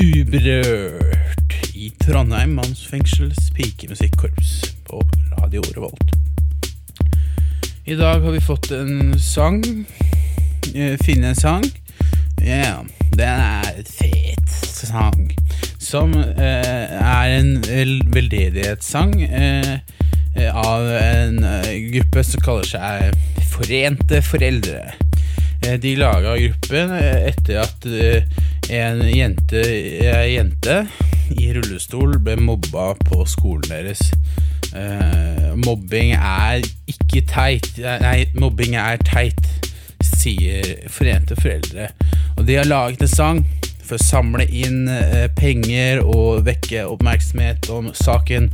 Uberørt 0.00 1.58
i 1.76 1.92
Trondheim 2.00 2.56
mannsfengsels 2.56 3.50
pikemusikkorps 3.54 4.56
på 4.88 5.02
Radio 5.36 5.62
Revolt. 5.76 6.16
I 7.84 7.94
dag 8.00 8.24
har 8.24 8.30
vi 8.32 8.40
fått 8.40 8.70
en 8.72 9.18
sang. 9.20 9.60
Eh, 10.74 10.96
Finne 11.04 11.34
en 11.34 11.38
sang. 11.38 11.68
Ja, 12.40 12.80
den 13.12 13.28
er 13.28 13.74
et 13.76 13.88
fet 13.92 14.48
sang. 14.64 15.28
Som 15.84 16.14
eh, 16.16 16.94
er 16.96 17.32
en 17.38 17.58
veldedighetssang 18.14 19.12
eh, 19.22 19.74
eh, 20.34 20.48
av 20.56 20.86
en 20.96 21.36
gruppe 21.92 22.24
som 22.24 22.44
kaller 22.44 22.70
seg 22.70 23.18
Forente 23.52 24.22
foreldre. 24.24 24.80
De 25.80 25.92
laga 25.96 26.34
gruppen 26.40 26.90
etter 26.98 27.60
at 27.62 27.86
en 28.74 29.02
jente, 29.08 29.60
ei 29.62 30.34
jente 30.34 30.80
i 31.38 31.52
rullestol 31.54 32.18
ble 32.24 32.34
mobba 32.40 32.90
på 33.04 33.22
skolen 33.30 33.68
deres. 33.70 34.02
Eh, 34.74 35.52
mobbing 35.64 36.14
er 36.16 36.64
ikke 36.90 37.22
teit. 37.30 37.70
Nei, 37.78 38.24
mobbing 38.34 38.74
er 38.80 38.98
teit, 39.06 39.46
sier 40.02 40.88
Forente 40.90 41.38
foreldre. 41.38 41.92
Og 42.34 42.48
de 42.48 42.58
har 42.58 42.68
laget 42.68 43.06
en 43.06 43.14
sang 43.14 43.44
for 43.84 44.00
å 44.00 44.04
samle 44.04 44.46
inn 44.48 44.88
eh, 44.88 45.28
penger 45.36 46.02
og 46.04 46.44
vekke 46.46 46.86
oppmerksomhet 46.88 47.68
om 47.74 47.90
saken. 47.96 48.50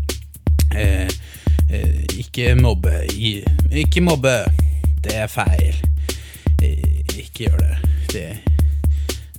Eh, 0.74 1.08
eh, 1.70 2.02
ikke 2.18 2.54
mobbe. 2.58 3.04
Ikke 3.14 4.02
mobbe. 4.04 4.36
Det 5.04 5.16
er 5.22 5.30
feil. 5.32 5.76
Eh, 6.62 7.02
ikke 7.16 7.46
gjør 7.48 7.60
det. 7.64 7.76
Det 8.10 8.30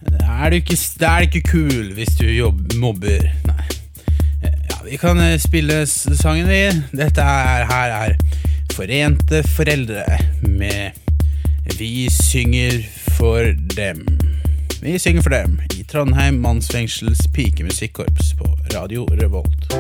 da 0.02 0.46
er 0.46 0.56
ikke, 0.58 0.76
det 1.00 1.08
er 1.08 1.26
ikke 1.28 1.42
kul 1.46 1.92
hvis 1.96 2.16
du 2.20 2.26
jobb, 2.26 2.74
mobber. 2.82 3.28
Nei. 3.46 3.66
Eh, 4.42 4.58
Ja, 4.72 4.80
vi 4.86 4.98
kan 4.98 5.20
eh, 5.22 5.38
spille 5.40 5.86
sangen, 5.86 6.48
vi. 6.50 6.64
Dette 6.98 7.22
er, 7.22 7.68
her 7.70 7.96
er 8.00 8.16
Forente 8.72 9.44
foreldre 9.52 10.04
med 10.42 10.98
Vi 11.78 12.08
synger 12.10 12.80
for 13.18 13.52
dem. 13.76 14.06
Vi 14.82 14.98
synger 15.00 15.22
for 15.22 15.30
dem 15.36 15.60
Trondheim 15.92 16.42
mannsfengsels 16.42 17.20
pikemusikkorps 17.36 18.34
på 18.40 18.46
Radio 18.78 19.06
Revolt. 19.06 19.74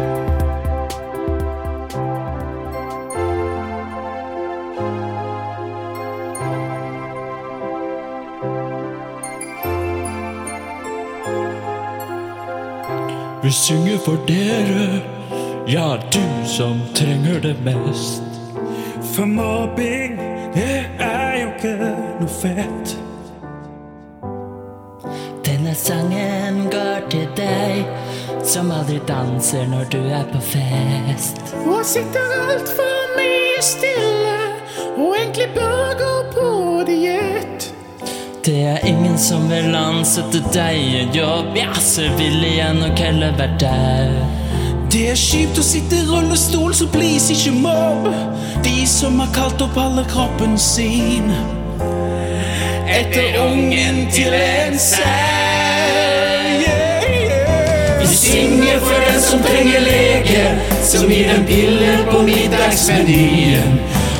Vi 13.43 13.51
synger 13.51 13.97
for 14.05 14.17
dere, 14.27 15.01
ja, 15.67 15.97
du 16.13 16.47
som 16.47 16.79
trenger 16.95 17.39
det 17.39 17.55
mest. 17.63 18.23
For 19.15 19.25
mobbing, 19.25 20.19
det 20.53 20.89
er 20.99 21.39
jo 21.41 21.55
ikke 21.55 21.77
noe 22.19 22.29
fett. 22.41 23.10
Denne 25.71 25.83
sangen 25.87 26.57
går 26.67 27.05
til 27.07 27.27
deg 27.37 27.85
som 28.43 28.73
aldri 28.75 28.97
danser 29.07 29.69
når 29.71 29.85
du 29.93 29.99
er 30.11 30.25
på 30.27 30.41
fest. 30.43 31.37
Og 31.63 31.85
sitter 31.87 32.33
altfor 32.49 33.13
mye 33.15 33.61
stille, 33.63 34.33
og 34.97 35.15
egentlig 35.15 35.47
bør 35.55 35.93
gå 36.01 36.11
på 36.33 36.49
diett. 36.89 37.69
Det 38.43 38.57
er 38.73 38.83
ingen 38.83 39.15
som 39.15 39.47
vil 39.47 39.71
ansette 39.79 40.43
deg 40.51 40.75
i 40.75 41.05
jobb. 41.15 41.55
Ja, 41.55 41.71
så 41.79 42.09
vil 42.19 42.43
jeg 42.43 42.75
nok 42.75 42.99
heller 42.99 43.31
være 43.39 43.55
deg. 43.63 44.17
Det 44.91 45.05
er 45.13 45.23
kjipt 45.23 45.61
å 45.61 45.63
sitte 45.63 46.01
i 46.01 46.07
rullestol, 46.09 46.75
så 46.75 46.89
please 46.91 47.31
ikke 47.31 47.55
mobb 47.63 48.09
de 48.67 48.81
som 48.83 49.23
har 49.23 49.31
kalt 49.39 49.63
opp 49.63 49.79
alle 49.79 50.03
kroppen 50.11 50.59
sin. 50.59 51.31
Etter 52.91 53.39
ungen 53.45 54.09
til 54.11 54.35
en 54.35 54.75
sær. 54.75 55.40
Vi 58.11 58.17
synger 58.17 58.79
for 58.79 59.11
den 59.11 59.21
som 59.21 59.39
trenger 59.39 59.79
lege, 59.79 60.59
som 60.83 61.09
gir 61.09 61.29
en 61.31 61.45
pille 61.47 61.91
på 62.11 62.21
middagsmenyen. 62.21 63.77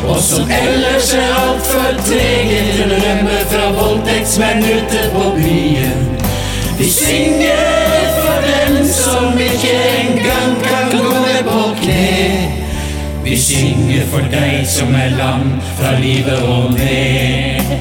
Og 0.08 0.20
som 0.24 0.52
ellers 0.52 1.10
er 1.14 1.34
altfor 1.36 1.98
trege 2.08 2.62
til 2.70 2.94
å 2.96 3.00
rømme 3.02 3.42
fra 3.52 3.66
voldtektsmenn 3.76 4.64
ute 4.64 5.02
på 5.12 5.26
byen. 5.36 6.06
Vi 6.80 6.88
synger 6.88 8.08
for 8.22 8.48
den 8.48 8.88
som 8.94 9.36
ikke 9.48 9.76
engang 10.06 10.56
kan 10.64 10.96
gå 10.96 11.12
ned 11.26 11.44
på 11.50 11.60
kne. 11.82 12.48
Vi 13.26 13.36
synger 13.44 14.08
for 14.14 14.32
deg 14.38 14.64
som 14.72 14.96
er 14.96 15.12
lam 15.20 15.60
fra 15.82 15.98
livet 16.00 16.48
og 16.48 16.72
ned. 16.80 17.76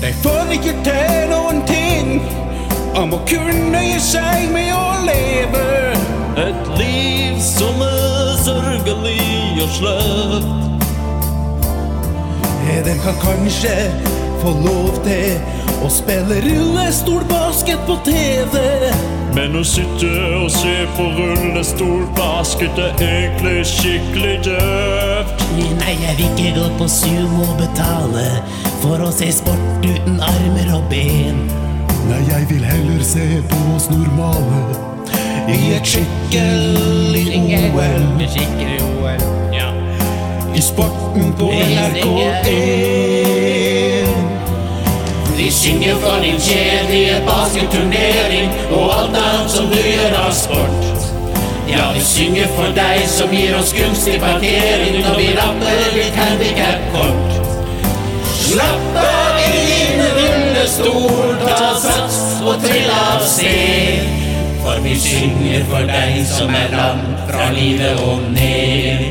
De 0.00 0.16
får 0.24 0.56
ikke 0.56 0.76
til 0.88 1.30
noen 1.36 1.64
ting 1.68 2.45
om 2.96 3.12
å 3.12 3.18
kunne 3.28 3.80
gi 3.84 3.98
seg 4.00 4.46
med 4.52 4.72
å 4.72 4.84
leve. 5.04 5.64
Et 6.40 6.70
liv 6.80 7.40
som 7.44 7.80
er 7.84 8.32
sørgelig 8.44 9.64
og 9.64 9.74
sløvt. 9.78 10.54
Den 12.86 13.00
kan 13.02 13.16
kanskje 13.18 13.72
få 14.38 14.52
lov 14.62 14.98
til 15.02 15.40
å 15.82 15.88
spille 15.90 16.38
rullestolbasket 16.44 17.82
på 17.88 17.96
TV. 18.06 18.54
Men 19.34 19.58
å 19.58 19.64
sitte 19.66 20.12
og 20.38 20.46
se 20.54 20.76
på 20.94 21.08
rullestolbasket 21.18 22.78
er 22.84 23.02
egentlig 23.08 23.66
skikkelig 23.72 24.38
døvt. 24.46 25.46
Nei, 25.82 25.98
jeg 26.04 26.18
vil 26.22 26.30
ikke 26.30 26.54
gå 26.60 26.72
på 26.78 26.90
sumo 26.94 27.42
og 27.50 27.58
betale 27.64 28.26
for 28.84 29.02
å 29.02 29.12
se 29.18 29.34
sport 29.42 29.86
uten 29.90 30.22
armer 30.30 30.76
og 30.78 30.86
ben. 30.92 31.65
Nei, 32.06 32.22
jeg 32.28 32.46
vil 32.48 32.64
heller 32.64 33.04
se 33.04 33.42
på 33.50 33.56
oss 33.74 33.90
normale 33.90 34.60
i 35.48 35.72
et 35.76 35.86
skikkelig 35.86 37.26
OL. 37.74 39.22
Ja. 39.54 39.68
I 40.54 40.60
sporten 40.62 41.32
på 41.38 41.50
NRK1. 41.50 42.48
Vi 45.36 45.50
synger 45.50 45.94
for 45.94 46.22
din 46.22 46.40
kjedelige 46.40 47.20
basketturnering 47.26 48.50
og 48.70 48.84
alt 48.98 49.16
annet 49.26 49.50
som 49.50 49.66
du 49.70 49.76
gjør 49.76 50.18
av 50.22 50.32
sport. 50.34 50.82
Ja, 51.68 51.92
vi 51.94 52.00
synger 52.06 52.46
for 52.54 52.74
deg 52.78 53.02
som 53.10 53.34
gir 53.34 53.58
oss 53.58 53.74
gunstig 53.74 54.20
parkering 54.22 55.00
når 55.02 55.14
vi 55.18 55.30
rapper 55.38 55.86
litt 55.98 56.18
handikapkort. 56.22 57.40
Slapp 58.46 58.85
sted. 63.36 64.00
For 64.64 64.80
vi 64.84 64.94
synger 64.98 65.64
for 65.70 65.86
deg 65.90 66.24
som 66.26 66.50
er 66.62 66.72
lam 66.74 67.02
fra 67.28 67.50
livet 67.54 68.00
og 68.02 68.24
ned. 68.34 69.04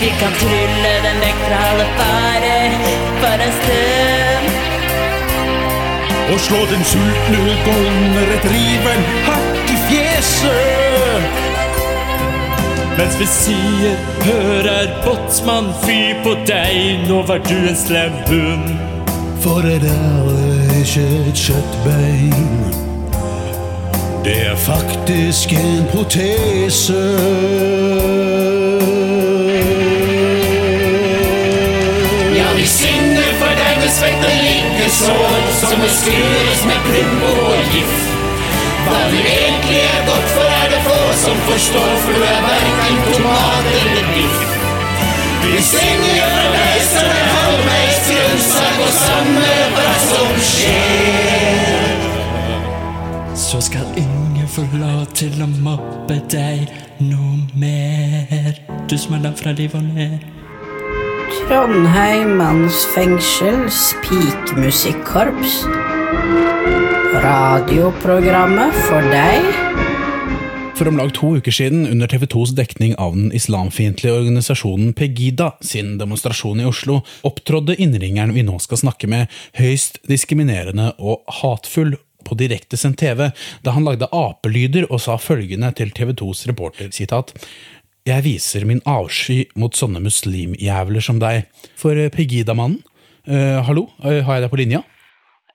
Vi 0.00 0.10
kan 0.20 0.32
trylle 0.40 0.92
den 1.06 1.20
vekk 1.24 1.38
fra 1.46 1.60
alle 1.70 1.86
farer 1.98 2.74
for 3.22 3.44
en 3.46 3.54
stund. 3.60 4.48
Og 6.32 6.40
slå 6.40 6.60
den 6.72 6.84
sultne 6.92 7.42
et 7.52 7.68
retrieveren 8.32 9.06
hardt 9.28 9.70
i 9.70 9.78
fjeset. 9.88 11.44
Mens 12.98 13.20
vi 13.20 13.26
sier 13.26 13.96
'hør 14.24 14.66
er 14.80 14.88
båtsmann, 15.04 15.72
fy 15.84 16.00
på 16.24 16.36
deg', 16.50 17.08
nå 17.08 17.22
var 17.28 17.38
du 17.38 17.56
en 17.68 17.76
slem 17.76 18.12
hund. 18.28 18.95
For 19.46 19.60
det 19.60 19.82
der 19.82 19.90
er 19.90 20.78
ikke 20.78 21.06
et 21.28 21.34
kjøttbein. 21.34 22.74
Det 24.24 24.46
er 24.46 24.56
faktisk 24.56 25.52
en 25.52 25.86
protese. 25.92 27.02
Ja, 32.38 32.48
vi 32.56 32.66
synger 32.66 33.30
for 33.40 33.52
deg 33.60 33.72
med 33.82 33.90
svett 33.98 34.26
og 34.30 34.36
likesår 34.42 35.38
som 35.60 35.78
må 35.82 35.92
skures 36.00 36.66
med 36.70 36.78
Plumbo 36.88 37.32
og 37.52 37.64
gift. 37.76 38.04
Hva 38.88 38.98
du 39.14 39.18
egentlig 39.20 39.80
er 39.94 40.02
godt 40.10 40.28
for, 40.34 40.50
er 40.60 40.68
det 40.74 40.82
få 40.90 41.00
som 41.22 41.38
forstår, 41.52 41.96
for 42.02 42.12
du 42.18 42.22
er 42.34 42.44
verken 42.50 43.02
tomat 43.14 43.74
eller 43.78 44.12
biff. 44.14 44.56
Vi 45.46 45.62
synger 45.62 46.26
for 46.34 46.48
deg 46.56 46.78
som 46.90 47.10
er 47.18 47.26
halvveis 47.36 47.98
grønnsak, 48.08 48.78
og 48.86 48.92
sang 49.04 49.35
skjer. 50.56 52.06
Så 53.36 53.60
skal 53.60 53.86
ingen 53.96 54.48
få 54.48 54.64
lov 54.72 55.06
til 55.14 55.36
å 55.44 55.48
mobbe 55.60 56.20
deg 56.32 56.66
noe 57.04 57.44
mer. 57.58 58.56
Du 58.88 58.96
som 58.98 59.14
er 59.18 59.26
langt 59.26 59.42
fra 59.42 59.52
liv 59.56 59.74
og 59.76 59.84
ned. 59.86 60.18
Trondheim 61.36 62.36
mannsfengsels 62.40 63.92
pikemusikkorps. 64.06 65.60
Radioprogrammet 67.26 68.74
for 68.88 69.12
deg 69.12 69.85
For 70.76 70.88
om 70.88 70.98
lag 71.00 71.08
to 71.16 71.30
uker 71.38 71.54
siden, 71.56 71.86
under 71.88 72.08
TV 72.08 72.26
2s 72.28 72.50
dekning 72.52 72.90
av 73.00 73.14
den 73.16 73.30
islamfiendtlige 73.32 74.12
organisasjonen 74.12 74.90
Pegida 74.92 75.54
sin 75.64 75.94
demonstrasjon 75.96 76.60
i 76.60 76.66
Oslo, 76.68 76.98
opptrådde 77.24 77.78
innringeren 77.80 78.34
vi 78.36 78.44
nå 78.44 78.58
skal 78.60 78.82
snakke 78.82 79.08
med, 79.08 79.32
høyst 79.56 80.02
diskriminerende 80.04 80.90
og 81.00 81.24
hatfull 81.38 81.96
på 82.28 82.36
direktesendt 82.36 83.00
TV, 83.00 83.30
da 83.64 83.72
han 83.72 83.88
lagde 83.88 84.10
apelyder 84.12 84.90
og 84.90 85.00
sa 85.06 85.16
følgende 85.16 85.72
til 85.80 85.96
TV 85.96 86.12
2s 86.12 86.44
reporter, 86.52 86.92
sitat, 86.92 87.32
Jeg 88.06 88.22
viser 88.22 88.68
min 88.68 88.84
avsky 88.84 89.48
mot 89.56 89.74
sånne 89.74 89.98
muslimjævler 90.04 91.02
som 91.02 91.16
deg. 91.18 91.48
For 91.74 91.96
Pegida-mannen, 92.12 92.82
eh, 93.24 93.64
hallo, 93.64 93.88
eh, 94.04 94.20
har 94.22 94.34
jeg 94.34 94.42
deg 94.44 94.50
på 94.52 94.60
linja? 94.60 94.84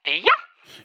Ja, 0.09 0.40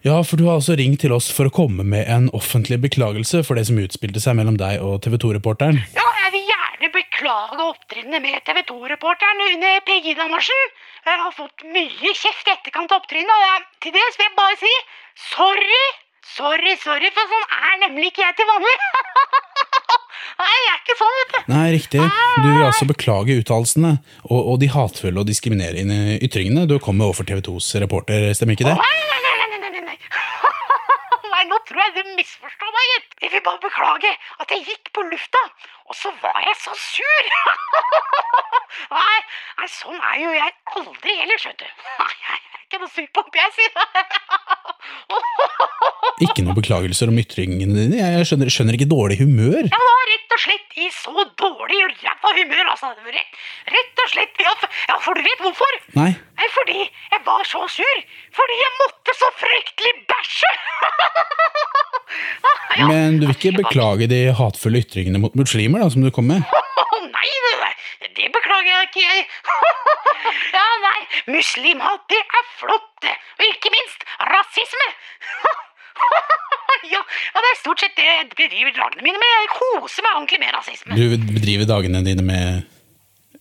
Ja, 0.07 0.21
for 0.23 0.39
du 0.39 0.45
har 0.47 0.61
altså 0.61 0.77
ringt 0.79 1.01
til 1.03 1.11
oss 1.17 1.27
for 1.35 1.49
å 1.49 1.53
komme 1.55 1.83
med 1.83 2.07
en 2.07 2.29
offentlig 2.37 2.77
beklagelse 2.85 3.41
for 3.47 3.59
det 3.59 3.65
som 3.67 3.79
utspilte 3.83 4.21
seg 4.23 4.37
mellom 4.39 4.55
deg 4.61 4.79
og 4.85 5.01
TV 5.03 5.17
2-reporteren. 5.25 5.81
ja, 5.97 6.05
jeg 6.23 6.33
vil 6.37 6.45
gjerne 6.53 6.91
beklage 6.95 7.65
opptrinnet 7.65 8.23
med 8.23 8.45
TV 8.47 8.61
2-reporteren 8.69 9.43
under 9.49 9.81
Pegida-marsjen. 9.89 10.63
Jeg 11.11 11.23
har 11.25 11.35
fått 11.35 11.67
mye 11.75 12.13
kjeft 12.21 12.47
i 12.47 12.55
etterkant 12.55 12.95
av 12.95 13.03
opptrinnet, 13.03 13.35
og 13.35 13.43
jeg, 13.49 13.65
til 13.83 13.97
det 13.97 14.05
vil 14.07 14.27
jeg 14.29 14.35
bare 14.39 14.61
si 14.63 14.73
sorry. 15.33 15.83
Sorry, 16.37 16.77
sorry, 16.85 17.11
for 17.17 17.35
sånn 17.35 17.51
er 17.57 17.77
nemlig 17.89 18.13
ikke 18.13 18.23
jeg 18.23 18.39
til 18.39 18.49
vanlig. 18.53 18.77
Nei, 20.39 20.49
jeg 20.53 20.71
er 20.71 20.81
ikke 20.85 20.97
sånn, 21.01 21.19
vet 21.19 21.35
du. 21.35 21.39
Nei, 21.51 21.67
riktig. 21.75 22.07
Du 22.45 22.47
vil 22.47 22.67
altså 22.67 22.87
beklage 22.87 23.39
uttalelsene 23.41 23.97
og, 24.29 24.39
og 24.39 24.59
de 24.63 24.71
hatefulle 24.71 25.23
og 25.23 25.31
diskriminerende 25.31 26.19
ytringene 26.23 26.67
du 26.71 26.77
kom 26.83 26.99
med 27.01 27.09
overfor 27.09 27.27
TV 27.27 27.43
2s 27.47 27.73
reporter, 27.83 28.31
stemmer 28.37 28.59
ikke 28.59 28.69
det? 28.69 28.77
Nei, 28.79 28.99
nei, 29.11 29.21
nei, 29.27 29.36
du 31.97 32.13
misforstå 32.19 32.71
meg, 32.77 32.91
gitt. 32.93 33.17
Jeg 33.25 33.33
vil 33.35 33.45
bare 33.47 33.63
beklage 33.63 34.13
at 34.45 34.55
jeg 34.55 34.65
gikk 34.69 34.93
på 34.97 35.05
lufta, 35.11 35.43
og 35.87 35.99
så 35.99 36.13
var 36.23 36.41
jeg 36.47 36.57
så 36.63 36.77
sur. 36.81 37.31
Nei, 38.91 39.19
nei, 39.57 39.67
sånn 39.73 39.97
er 39.97 40.19
jo 40.21 40.33
jeg 40.37 40.53
aldri 40.77 41.15
heller, 41.17 41.39
skjønner 41.41 41.63
du. 41.63 41.85
Nei, 41.97 42.11
jeg 42.27 42.37
er 42.37 42.65
ikke 42.65 42.81
noe 42.83 43.07
oppi, 43.23 43.41
jeg, 43.41 43.55
sier 43.57 43.71
Ikke 46.25 46.45
noen 46.45 46.57
beklagelser 46.57 47.11
om 47.13 47.19
ytringene 47.21 47.77
dine. 47.77 47.99
Jeg 48.01 48.29
skjønner, 48.31 48.49
skjønner 48.53 48.79
ikke 48.79 48.89
dårlig 48.89 49.19
humør. 49.21 49.67
Jeg 49.69 49.89
var 49.89 50.07
rett 50.11 50.37
og 50.37 50.41
slett 50.41 50.79
i 50.81 50.87
så 50.95 51.27
dårlig 51.43 51.81
ræva 51.91 52.33
humør, 52.39 52.71
altså. 52.73 52.93
Rett, 53.05 53.37
rett 53.75 54.03
og 54.05 54.13
slett. 54.15 54.41
Ja, 54.41 54.55
ja, 54.89 54.97
for 55.05 55.19
du 55.19 55.25
vet 55.27 55.45
hvorfor? 55.45 55.77
Nei. 55.99 56.11
Nei, 56.41 56.49
fordi 56.57 56.79
jeg 56.87 57.21
var 57.27 57.45
så 57.49 57.67
sur. 57.73 58.01
Fordi 58.39 58.59
jeg 58.63 58.73
måtte 58.81 59.17
så 59.21 59.33
fryktelig 59.43 59.95
bæsje. 60.13 60.55
Ja. 62.77 62.87
Men 62.91 63.17
du 63.19 63.25
vil 63.27 63.35
ikke 63.35 63.57
beklage 63.57 64.07
de 64.11 64.19
hatefulle 64.37 64.83
ytringene 64.85 65.21
mot 65.21 65.35
muslimer 65.39 65.81
da, 65.81 65.89
som 65.93 66.05
du 66.05 66.11
kom 66.15 66.29
med? 66.29 66.45
Nei, 67.17 67.29
det, 68.03 68.11
det 68.19 68.29
beklager 68.35 68.69
jeg 68.69 68.89
ikke, 68.91 69.05
jeg. 69.07 69.25
ja, 70.57 70.65
nei, 70.85 71.01
muslimhat, 71.33 72.05
det 72.13 72.21
er 72.21 72.45
flott, 72.61 72.91
det. 73.05 73.15
Og 73.41 73.49
ikke 73.49 73.73
minst 73.73 74.05
rasisme. 74.29 74.76
Ja, 76.93 77.03
ja, 77.35 77.43
det 77.43 77.51
er 77.51 77.61
stort 77.61 77.83
sett 77.83 77.95
det 77.99 78.07
jeg 78.07 78.29
bedriver 78.33 78.75
dagene 78.77 79.05
mine 79.07 79.21
med. 79.23 79.35
Jeg 79.37 79.53
koser 79.57 80.07
meg 80.07 80.19
ordentlig 80.21 80.41
med 80.43 80.57
rasisme. 80.57 80.99
Du 80.99 81.05
bedriver 81.37 81.69
dagene 81.71 82.03
dine 82.07 82.25
med 82.27 82.65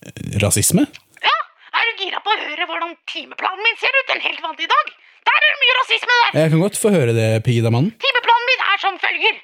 eh, 0.06 0.38
rasisme? 0.44 0.86
Ja, 1.26 1.38
er 1.80 1.90
du 1.90 2.06
gira 2.06 2.22
på 2.26 2.34
å 2.34 2.40
høre 2.44 2.70
hvordan 2.70 2.96
timeplanen 3.12 3.66
min 3.66 3.82
ser 3.82 4.00
ut 4.00 4.16
en 4.16 4.24
helt 4.28 4.46
vanlig 4.46 4.70
dag? 4.72 4.96
Der 5.26 5.42
er 5.42 5.52
det 5.52 5.62
mye 5.62 5.78
rasisme, 5.82 6.16
der! 6.22 6.40
Jeg 6.44 6.54
kan 6.54 6.66
godt 6.66 6.78
få 6.78 6.94
høre 6.94 7.14
det, 7.18 7.30
Pigida-mannen. 7.48 7.94
Timeplanen 8.04 8.50
min 8.52 8.66
er 8.72 8.82
som 8.84 9.00
følger. 9.02 9.40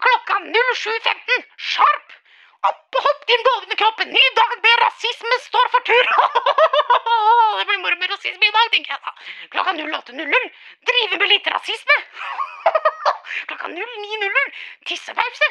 Klokka 0.00 0.40
07.15, 0.48 1.44
sharp. 1.70 2.09
Opp 2.68 2.96
og 2.98 3.04
hopp 3.06 3.22
din 3.28 3.44
bovne 3.46 3.76
kropp, 3.80 4.02
ny 4.04 4.24
dag 4.36 4.56
med 4.64 4.80
rasisme 4.82 5.36
står 5.46 5.68
for 5.74 5.86
tur. 5.88 6.10
det 7.58 7.64
blir 7.70 7.80
moro 7.80 7.96
med 8.02 8.12
rasisme 8.12 8.48
i 8.48 8.52
dag, 8.56 8.66
tenker 8.74 8.92
jeg 8.92 9.00
da. 9.06 9.14
Klokka 9.54 9.72
08.00, 9.78 10.50
drive 10.90 11.20
med 11.22 11.32
litt 11.32 11.48
rasisme. 11.54 11.96
Klokka 13.48 13.70
09.00, 13.72 14.52
tissepause. 14.90 15.48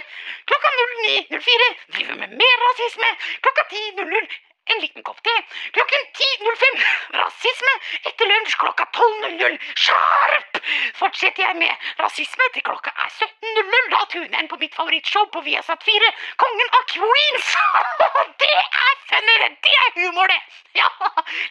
Klokka 0.52 0.74
09.04, 0.84 1.72
drive 1.98 2.20
med 2.22 2.38
mer 2.44 2.64
rasisme. 2.68 3.12
Klokka 3.48 3.66
10.00, 3.74 4.30
en 4.74 4.82
liten 4.84 5.06
kopp 5.08 5.20
te. 5.26 5.36
Klokken 5.76 6.06
10.05, 6.20 6.84
rasisme. 7.20 7.74
Etter 8.10 8.30
lunsj 8.32 8.58
klokka 8.62 8.86
12.00, 8.98 9.58
sharp! 9.86 10.62
Fortsetter 11.00 11.46
jeg 11.46 11.58
med 11.62 11.90
rasisme 12.02 12.50
til 12.56 12.66
klokka 12.70 12.94
er 12.94 13.12
17.00. 13.18 13.90
Da 13.96 14.04
tuner 14.14 14.44
inn 14.44 14.52
på 14.52 14.60
mitt 14.62 14.76
favorittshow 14.78 15.28
på 15.34 15.44
Viasat 15.48 15.84
4, 15.88 16.14
Kongen 16.44 16.74
av 16.80 16.88
Queens. 16.94 17.52
det 18.44 18.54
er 18.56 18.96
funny, 19.12 19.36
det! 19.44 19.76
Er 19.80 19.92
humor, 20.00 20.32
det! 20.32 20.40
Ja, 20.78 20.90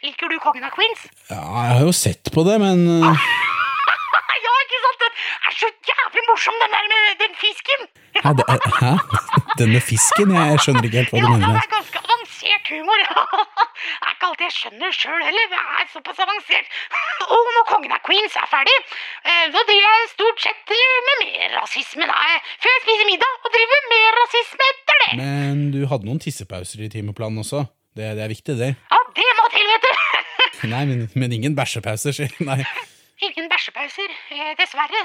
Liker 0.04 0.30
du 0.30 0.38
Kongen 0.42 0.66
av 0.68 0.74
Queens? 0.76 1.06
Ja, 1.30 1.42
jeg 1.42 1.78
har 1.78 1.86
jo 1.86 1.94
sett 1.96 2.32
på 2.34 2.44
det, 2.48 2.58
men 2.62 2.84
eh, 3.08 3.28
ja, 4.44 4.54
ikke 4.64 4.82
sant? 4.84 5.06
Den 5.06 5.48
er 5.48 5.56
så 5.62 5.70
jævlig 5.90 6.24
morsom, 6.30 6.60
den 6.62 6.76
der 6.76 6.84
med 6.92 7.24
den 7.24 7.34
fisken. 7.42 7.80
Hæ? 8.24 8.92
Den 9.58 9.72
med 9.72 9.82
fisken? 9.90 10.34
Jeg, 10.36 10.60
skjønner 10.62 10.86
ikke 10.86 11.00
helt 11.02 11.12
hva 11.14 11.22
du 11.24 11.28
mener. 11.32 11.46
Ja, 11.46 11.54
den 11.54 11.62
er 11.62 11.72
ganske 11.76 11.97
avansert 12.38 12.68
humor. 12.70 12.98
Det 13.02 14.06
er 14.06 14.12
ikke 14.14 14.26
alltid 14.28 14.44
jeg 14.46 14.54
skjønner 14.58 14.92
sjøl 14.94 15.22
heller. 15.24 15.46
Det 15.52 15.58
er 15.58 15.88
såpass 15.92 16.20
avansert. 16.22 16.66
Og 17.34 17.50
når 17.56 17.66
kongen 17.70 17.94
av 17.94 18.02
Queens 18.06 18.36
er 18.38 18.48
ferdig, 18.50 18.76
da 19.24 19.36
så 19.58 19.64
driver 19.68 19.88
jeg 19.98 20.10
stort 20.12 20.42
sett 20.44 20.72
eh, 20.74 20.98
med 21.08 21.22
mer 21.24 21.56
rasisme 21.58 22.06
Nei, 22.08 22.36
Før 22.62 22.74
jeg 22.76 22.84
spiser 22.84 23.08
middag, 23.10 23.38
og 23.44 23.54
driver 23.54 23.80
med 23.82 23.90
mer 23.94 24.18
rasisme 24.22 24.68
etter 24.72 25.00
det. 25.04 25.10
Men 25.22 25.64
du 25.74 25.80
hadde 25.90 26.08
noen 26.08 26.22
tissepauser 26.22 26.84
i 26.86 26.90
timeplanen 26.92 27.42
også. 27.42 27.64
Det, 27.98 28.12
det 28.18 28.22
er 28.26 28.30
viktig, 28.30 28.54
det. 28.60 28.72
Ja, 28.92 29.00
det 29.16 29.26
må 29.40 29.48
til, 29.54 29.66
vet 29.72 29.88
du. 29.88 30.04
Nei, 30.74 30.84
men, 30.90 31.06
men 31.18 31.34
ingen 31.34 31.56
bæsjepauser. 31.58 32.14
sier- 32.14 32.46
Nei. 32.46 32.60
Ingen 33.26 33.48
bæsjepauser, 33.50 34.12
eh, 34.30 34.52
dessverre. 34.60 35.00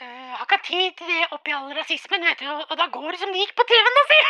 Eh, 0.00 0.06
Jeg 0.30 0.36
har 0.40 0.46
ikke 0.48 0.58
tid 0.64 0.92
til 0.98 1.06
det 1.12 1.24
oppi 1.34 1.52
all 1.52 1.72
rasismen, 1.76 2.22
vet 2.24 2.38
du, 2.40 2.46
og 2.48 2.62
og 2.72 2.76
da 2.80 2.86
går 2.94 3.08
det 3.12 3.18
som 3.20 3.32
det 3.34 3.42
gikk 3.42 3.52
på 3.58 3.64
TV-en, 3.68 3.96
da, 3.98 4.04
sier 4.10 4.28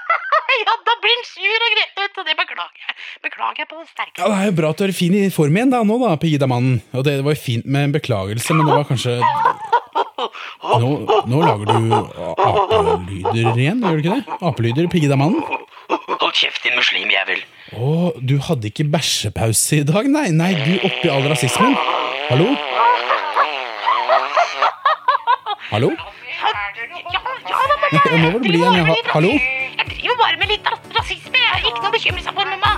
ja, 0.66 0.74
da 0.88 0.94
blir 1.02 1.14
han 1.14 1.26
sur 1.28 1.66
og 1.66 1.76
du, 1.78 2.02
og 2.22 2.26
det 2.28 2.34
beklager 2.40 2.80
jeg. 2.82 2.96
Beklager 3.26 3.62
jeg 3.62 3.68
på 3.70 3.78
det 3.82 3.88
sterkeste. 3.92 4.18
Ja, 4.24 4.30
Det 4.32 4.40
er 4.42 4.48
jo 4.50 4.56
bra 4.58 4.72
at 4.74 4.80
du 4.82 4.84
er 4.88 4.94
fin 4.98 5.14
i 5.14 5.22
form 5.36 5.58
igjen 5.60 5.70
da, 5.74 5.82
nå, 5.86 5.98
da, 6.02 6.10
Pegida-mannen. 6.24 6.80
Og 6.98 7.06
det 7.06 7.14
var 7.26 7.36
jo 7.36 7.42
fint 7.44 7.66
med 7.66 7.88
en 7.90 7.94
beklagelse, 7.94 8.56
men 8.58 8.66
det 8.66 8.74
var 8.74 8.88
kanskje 8.90 9.14
Nå, 10.82 10.90
nå 11.30 11.40
lager 11.44 11.66
du 11.68 11.94
apelyder 11.94 13.58
igjen, 13.60 13.82
gjør 13.84 13.98
du 13.98 14.02
ikke 14.02 14.16
det? 14.18 14.38
Apelyder, 14.50 14.88
Pegida-mannen. 14.90 15.42
Hold 16.18 16.34
kjeft, 16.34 16.62
din 16.66 16.74
muslimjævel. 16.78 17.42
Å, 17.78 17.90
du 18.18 18.38
hadde 18.48 18.70
ikke 18.72 18.86
bæsjepause 18.90 19.82
i 19.82 19.86
dag? 19.86 20.08
Nei, 20.10 20.28
nei, 20.34 20.52
du 20.64 20.74
oppi 20.88 21.10
all 21.12 21.26
rasismen. 21.30 21.76
Hallo? 22.30 22.50
Hallo? 25.74 25.88
Ja, 25.90 26.50
ja, 27.10 27.18
mamma, 27.18 27.88
Ja, 27.90 28.00
nå 28.14 28.28
må 28.30 28.38
det 28.38 29.08
hallo? 29.10 29.30
Jeg 29.34 29.86
driver 29.88 30.20
bare 30.20 30.38
med 30.38 30.52
litt 30.52 30.68
rasisme. 30.94 31.34
Jeg 31.34 31.48
har 31.50 31.64
ikke 31.66 31.80
noe 31.80 31.90
å 31.90 31.94
bekymre 31.96 32.22
seg 32.22 32.36
for, 32.36 32.46
mamma. 32.46 32.76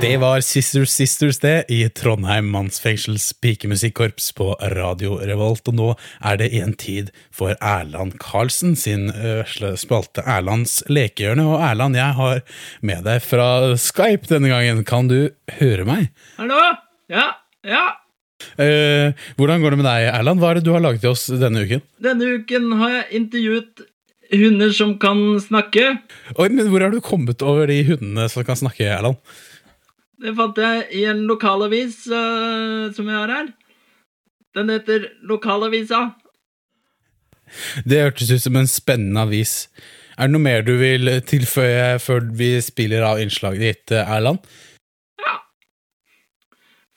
Det 0.00 0.14
var 0.22 0.40
Sisters 0.40 0.96
Sisters 0.96 1.42
det 1.44 1.66
i 1.68 1.82
Trondheim 1.92 2.48
mannsfengsels 2.54 3.28
pikemusikkorps 3.44 4.32
på 4.40 4.54
Radio 4.72 5.20
Revolt, 5.20 5.68
og 5.68 5.76
nå 5.76 5.92
er 6.24 6.40
det 6.40 6.48
en 6.62 6.72
tid 6.80 7.12
for 7.28 7.60
Erland 7.60 8.16
Karlsen 8.16 8.72
sin 8.72 9.10
vesle 9.12 9.76
spalte 9.76 10.24
Erlands 10.24 10.80
lekehjørne. 10.88 11.44
Og 11.44 11.60
Erland, 11.60 12.00
jeg 12.00 12.16
har 12.22 12.40
med 12.80 13.04
deg 13.04 13.20
fra 13.20 13.50
Skype 13.76 14.32
denne 14.32 14.48
gangen. 14.48 14.80
Kan 14.88 15.12
du 15.12 15.26
høre 15.60 15.84
meg? 15.84 16.08
Hallo? 16.40 16.70
Ja, 17.12 17.34
ja. 17.68 17.90
Eh, 18.60 19.14
hvordan 19.38 19.62
går 19.62 19.74
det 19.74 19.80
med 19.82 19.88
deg, 19.88 20.08
Erland? 20.12 20.42
Hva 20.42 20.50
er 20.52 20.60
det 20.60 20.66
du 20.66 20.74
har 20.74 20.84
laget 20.84 21.04
til 21.04 21.14
oss 21.14 21.26
denne 21.40 21.64
uken? 21.64 21.82
Denne 22.02 22.36
uken 22.38 22.68
har 22.80 22.94
jeg 22.96 23.22
intervjuet 23.22 23.86
hunder 24.32 24.72
som 24.76 24.94
kan 25.00 25.40
snakke. 25.40 25.96
Oi, 26.36 26.48
men 26.48 26.68
Hvor 26.72 26.80
har 26.80 26.90
du 26.90 27.00
kommet 27.00 27.42
over 27.42 27.66
de 27.66 27.82
hundene 27.84 28.28
som 28.32 28.44
kan 28.44 28.56
snakke, 28.56 28.88
Erland? 28.88 29.20
Det 30.22 30.34
fant 30.38 30.58
jeg 30.58 30.86
i 30.94 31.04
en 31.10 31.24
lokalavis 31.26 32.04
uh, 32.06 32.92
som 32.94 33.08
jeg 33.08 33.16
har 33.16 33.32
her. 33.32 33.48
Den 34.54 34.70
heter 34.70 35.08
Lokalavisa. 35.26 36.12
Det 37.84 38.04
hørtes 38.04 38.30
ut 38.30 38.44
som 38.44 38.56
en 38.56 38.70
spennende 38.70 39.24
avis. 39.26 39.66
Er 40.16 40.28
det 40.28 40.34
noe 40.34 40.44
mer 40.44 40.62
du 40.64 40.74
vil 40.80 41.08
tilføye 41.26 41.98
før 42.00 42.28
vi 42.36 42.54
spiller 42.64 43.04
av 43.06 43.20
innslaget 43.20 43.64
ditt, 43.64 43.94
Erland? 43.96 44.44
Ja. 45.20 45.38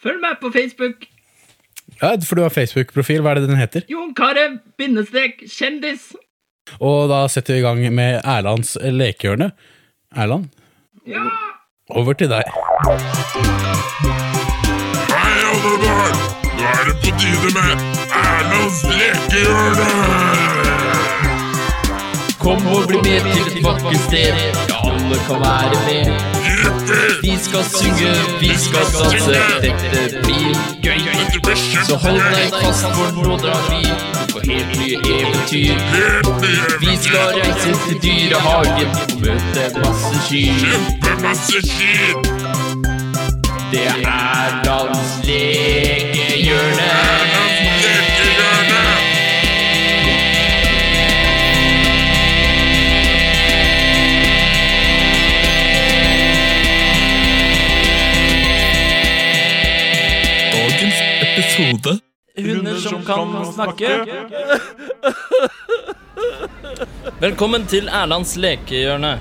Følg 0.03 0.21
meg 0.23 0.39
på 0.43 0.51
Facebook. 0.53 1.07
Ja, 2.01 2.15
for 2.27 2.35
du 2.35 2.41
har 2.43 2.49
Facebook-profil. 2.53 3.21
Hva 3.23 3.31
er 3.35 3.39
det 3.41 3.49
den 3.49 3.59
heter? 3.59 3.81
Jon 3.91 4.13
Carew, 4.17 4.57
bindestrek, 4.79 5.43
kjendis. 5.49 6.09
Og 6.81 7.09
da 7.11 7.23
setter 7.29 7.53
vi 7.55 7.59
i 7.61 7.65
gang 7.65 7.81
med 7.93 8.21
Erlands 8.25 8.75
lekehjørne. 8.81 9.51
Erland, 10.15 10.49
Ja. 11.07 11.21
over 11.89 12.13
til 12.13 12.29
deg. 12.29 12.43
Hei, 15.11 15.37
alle 15.51 15.73
barn! 15.83 16.15
Nå 16.57 16.65
er 16.65 16.83
det 16.89 16.95
på 17.03 17.09
tide 17.19 17.49
med 17.53 17.71
Erlands 18.21 18.79
lekehjørne! 18.89 19.89
Kom 22.41 22.61
og 22.69 22.87
bli 22.89 22.97
med 23.01 23.21
til 23.25 23.45
et 23.45 23.63
vakkert 23.65 24.01
sted. 24.07 24.74
Alle 25.05 25.17
kan 25.27 25.35
være 25.35 26.05
med. 26.05 26.05
Vi 27.21 27.37
skal 27.41 27.63
synge, 27.79 28.11
vi 28.39 28.51
skal 28.57 28.85
danse. 29.03 29.31
Dette 29.61 30.19
blir 30.23 30.55
gøy. 30.83 30.99
Så 31.87 31.95
hold 31.95 32.21
deg 32.35 32.49
fast, 32.63 32.85
for 32.95 33.21
nå 33.27 33.37
drar 33.37 33.61
vi 33.69 33.81
på 34.33 34.39
helt 34.49 34.79
nye 34.79 34.97
eventyr. 35.17 35.75
Vi 36.79 36.97
skal 37.01 37.37
reise 37.37 37.71
til 37.85 37.97
dyrehagen 38.03 38.89
og 39.03 39.21
møte 39.21 39.63
masse 39.77 40.15
kyr! 40.29 42.15
Det 43.71 43.87
er 44.05 44.63
dans 44.65 45.27
lekehjørne. 45.27 47.14
Episode 61.55 61.99
Hunder 62.37 62.75
som 62.75 63.05
kan 63.05 63.53
snakke. 63.53 63.89
Velkommen 67.23 67.63
til 67.71 67.87
Erlands 67.87 68.33
lekehjørne. 68.35 69.13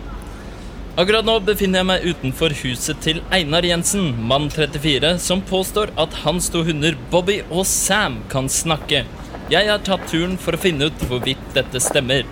Akkurat 0.99 1.27
nå 1.27 1.37
befinner 1.47 1.85
jeg 1.85 1.88
meg 1.92 2.09
utenfor 2.11 2.57
huset 2.59 2.99
til 3.07 3.20
Einar 3.35 3.66
Jensen, 3.66 4.11
mann 4.18 4.49
34, 4.51 5.14
som 5.23 5.44
påstår 5.47 5.94
at 5.94 6.18
hans 6.25 6.51
to 6.51 6.64
hunder 6.66 6.99
Bobby 7.12 7.38
og 7.53 7.62
Sam 7.70 8.18
kan 8.31 8.51
snakke. 8.51 9.05
Jeg 9.53 9.70
har 9.70 9.87
tatt 9.87 10.11
turen 10.11 10.35
for 10.35 10.59
å 10.59 10.62
finne 10.66 10.90
ut 10.90 11.07
hvorvidt 11.07 11.55
dette 11.55 11.83
stemmer. 11.83 12.27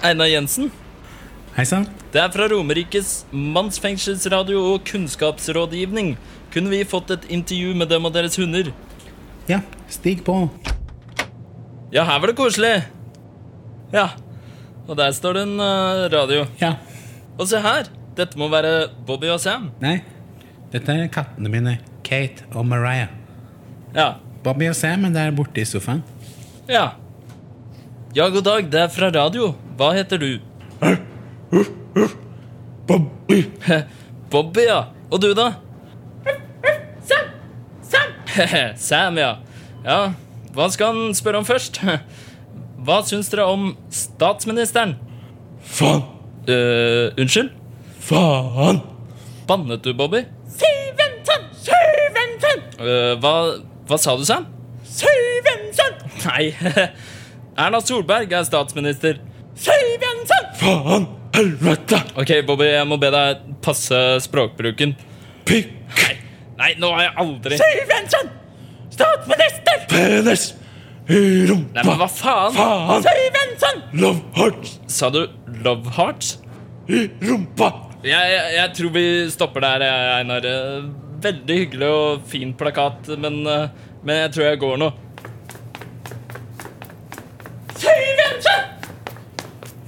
Einar 0.00 0.32
Jensen? 0.32 0.72
Hei 1.58 1.68
sann. 1.68 1.90
Det 2.10 2.24
er 2.24 2.32
fra 2.32 2.48
Romerikes 2.48 3.26
mannsfengselsradio 3.30 4.64
og 4.72 4.88
kunnskapsrådgivning. 4.88 6.14
Kunne 6.50 6.70
vi 6.72 6.84
fått 6.84 7.10
et 7.14 7.28
intervju 7.30 7.74
med 7.78 7.90
dem 7.92 8.06
og 8.08 8.14
deres 8.14 8.36
hunder? 8.40 8.72
Ja, 9.50 9.60
stig 9.90 10.24
på. 10.26 10.34
Ja, 11.94 12.04
her 12.06 12.20
var 12.22 12.30
det 12.30 12.36
koselig. 12.38 12.72
Ja. 13.94 14.08
Og 14.86 14.96
der 14.98 15.12
står 15.14 15.38
det 15.38 15.42
en 15.46 15.60
eh, 15.62 16.04
radio. 16.12 16.44
Ja. 16.60 16.74
Og 17.38 17.46
se 17.50 17.60
her. 17.62 17.90
Dette 18.18 18.38
må 18.38 18.48
være 18.50 18.88
Bobby 19.06 19.30
og 19.30 19.38
Sam. 19.42 19.70
Nei, 19.80 20.00
dette 20.74 20.92
er 20.92 21.10
kattene 21.14 21.50
mine. 21.52 21.76
Kate 22.06 22.46
og 22.58 22.66
Mariah. 22.66 23.12
Ja. 23.94 24.16
Bobby 24.44 24.66
og 24.70 24.76
Sam 24.78 25.06
er 25.06 25.14
der 25.14 25.34
borte 25.36 25.62
i 25.62 25.66
sofaen. 25.68 26.02
Ja. 26.68 26.88
Ja, 28.14 28.26
god 28.34 28.42
dag. 28.46 28.66
Det 28.72 28.80
er 28.82 28.90
fra 28.90 29.10
radio. 29.14 29.52
Hva 29.78 29.92
heter 29.94 30.18
du? 30.18 30.30
Bobby. 32.90 33.44
Bobby, 34.30 34.66
ja. 34.66 34.84
Og 35.10 35.22
du, 35.22 35.30
da? 35.38 35.52
Sam! 38.88 39.18
Ja. 39.18 39.36
Ja, 39.84 40.00
hva 40.54 40.66
skal 40.72 40.92
han 40.92 41.14
spørre 41.16 41.40
om 41.40 41.46
først? 41.48 41.80
Hva 42.84 43.02
syns 43.04 43.28
dere 43.28 43.44
om 43.44 43.74
statsministeren? 43.92 44.94
Faen. 45.68 46.00
Uh, 46.48 47.12
unnskyld? 47.20 47.50
Faen. 48.00 48.80
Bannet 49.48 49.84
du, 49.84 49.92
Bobby? 49.96 50.22
Syvensen! 50.48 51.44
Syvensen! 51.60 52.64
Uh, 52.80 53.18
hva, 53.20 53.34
hva 53.84 53.98
sa 54.00 54.16
du, 54.16 54.24
Sam? 54.24 54.48
Syvensen! 54.88 56.00
Nei. 56.24 56.54
Erna 57.60 57.82
Solberg 57.84 58.32
er 58.32 58.48
statsminister. 58.48 59.20
Syvensen! 59.60 60.48
Faen. 60.62 61.08
Helvete. 61.36 62.00
Ok, 62.18 62.32
Bobby, 62.48 62.72
jeg 62.72 62.88
må 62.88 62.96
be 63.00 63.12
deg 63.12 63.44
passe 63.64 64.00
språkbruken. 64.24 64.96
Pikk. 65.46 65.76
Nei, 66.00 66.16
nei 66.60 66.74
nå 66.80 66.90
har 66.94 67.06
jeg 67.08 67.14
aldri 67.24 67.58
Syvensen! 67.60 68.32
Statsminister! 68.94 69.84
Penis. 69.90 70.48
I 71.10 71.20
rumpa. 71.48 71.72
Nei, 71.74 71.84
men 71.86 71.96
hva 71.98 72.06
faen? 72.10 72.54
Faen. 72.54 73.04
Syvensen! 73.06 73.80
Love 73.98 74.20
hearts. 74.36 74.76
Sa 74.90 75.08
du 75.10 75.22
Love 75.64 75.94
Hearts? 75.96 76.36
I 76.90 77.06
rumpa. 77.24 77.70
Jeg, 78.04 78.12
jeg, 78.32 78.52
jeg 78.56 78.74
tror 78.78 78.92
vi 78.94 79.04
stopper 79.32 79.64
der, 79.64 79.84
Einar. 80.18 80.46
Veldig 81.20 81.56
hyggelig 81.64 81.88
og 81.92 82.22
fin 82.30 82.52
plakat, 82.56 83.10
men, 83.20 83.40
eh, 83.44 83.66
men 84.06 84.22
jeg 84.24 84.32
tror 84.36 84.46
jeg 84.46 84.60
går 84.62 84.78
nå. 84.80 84.90
Syvensen! 87.80 88.70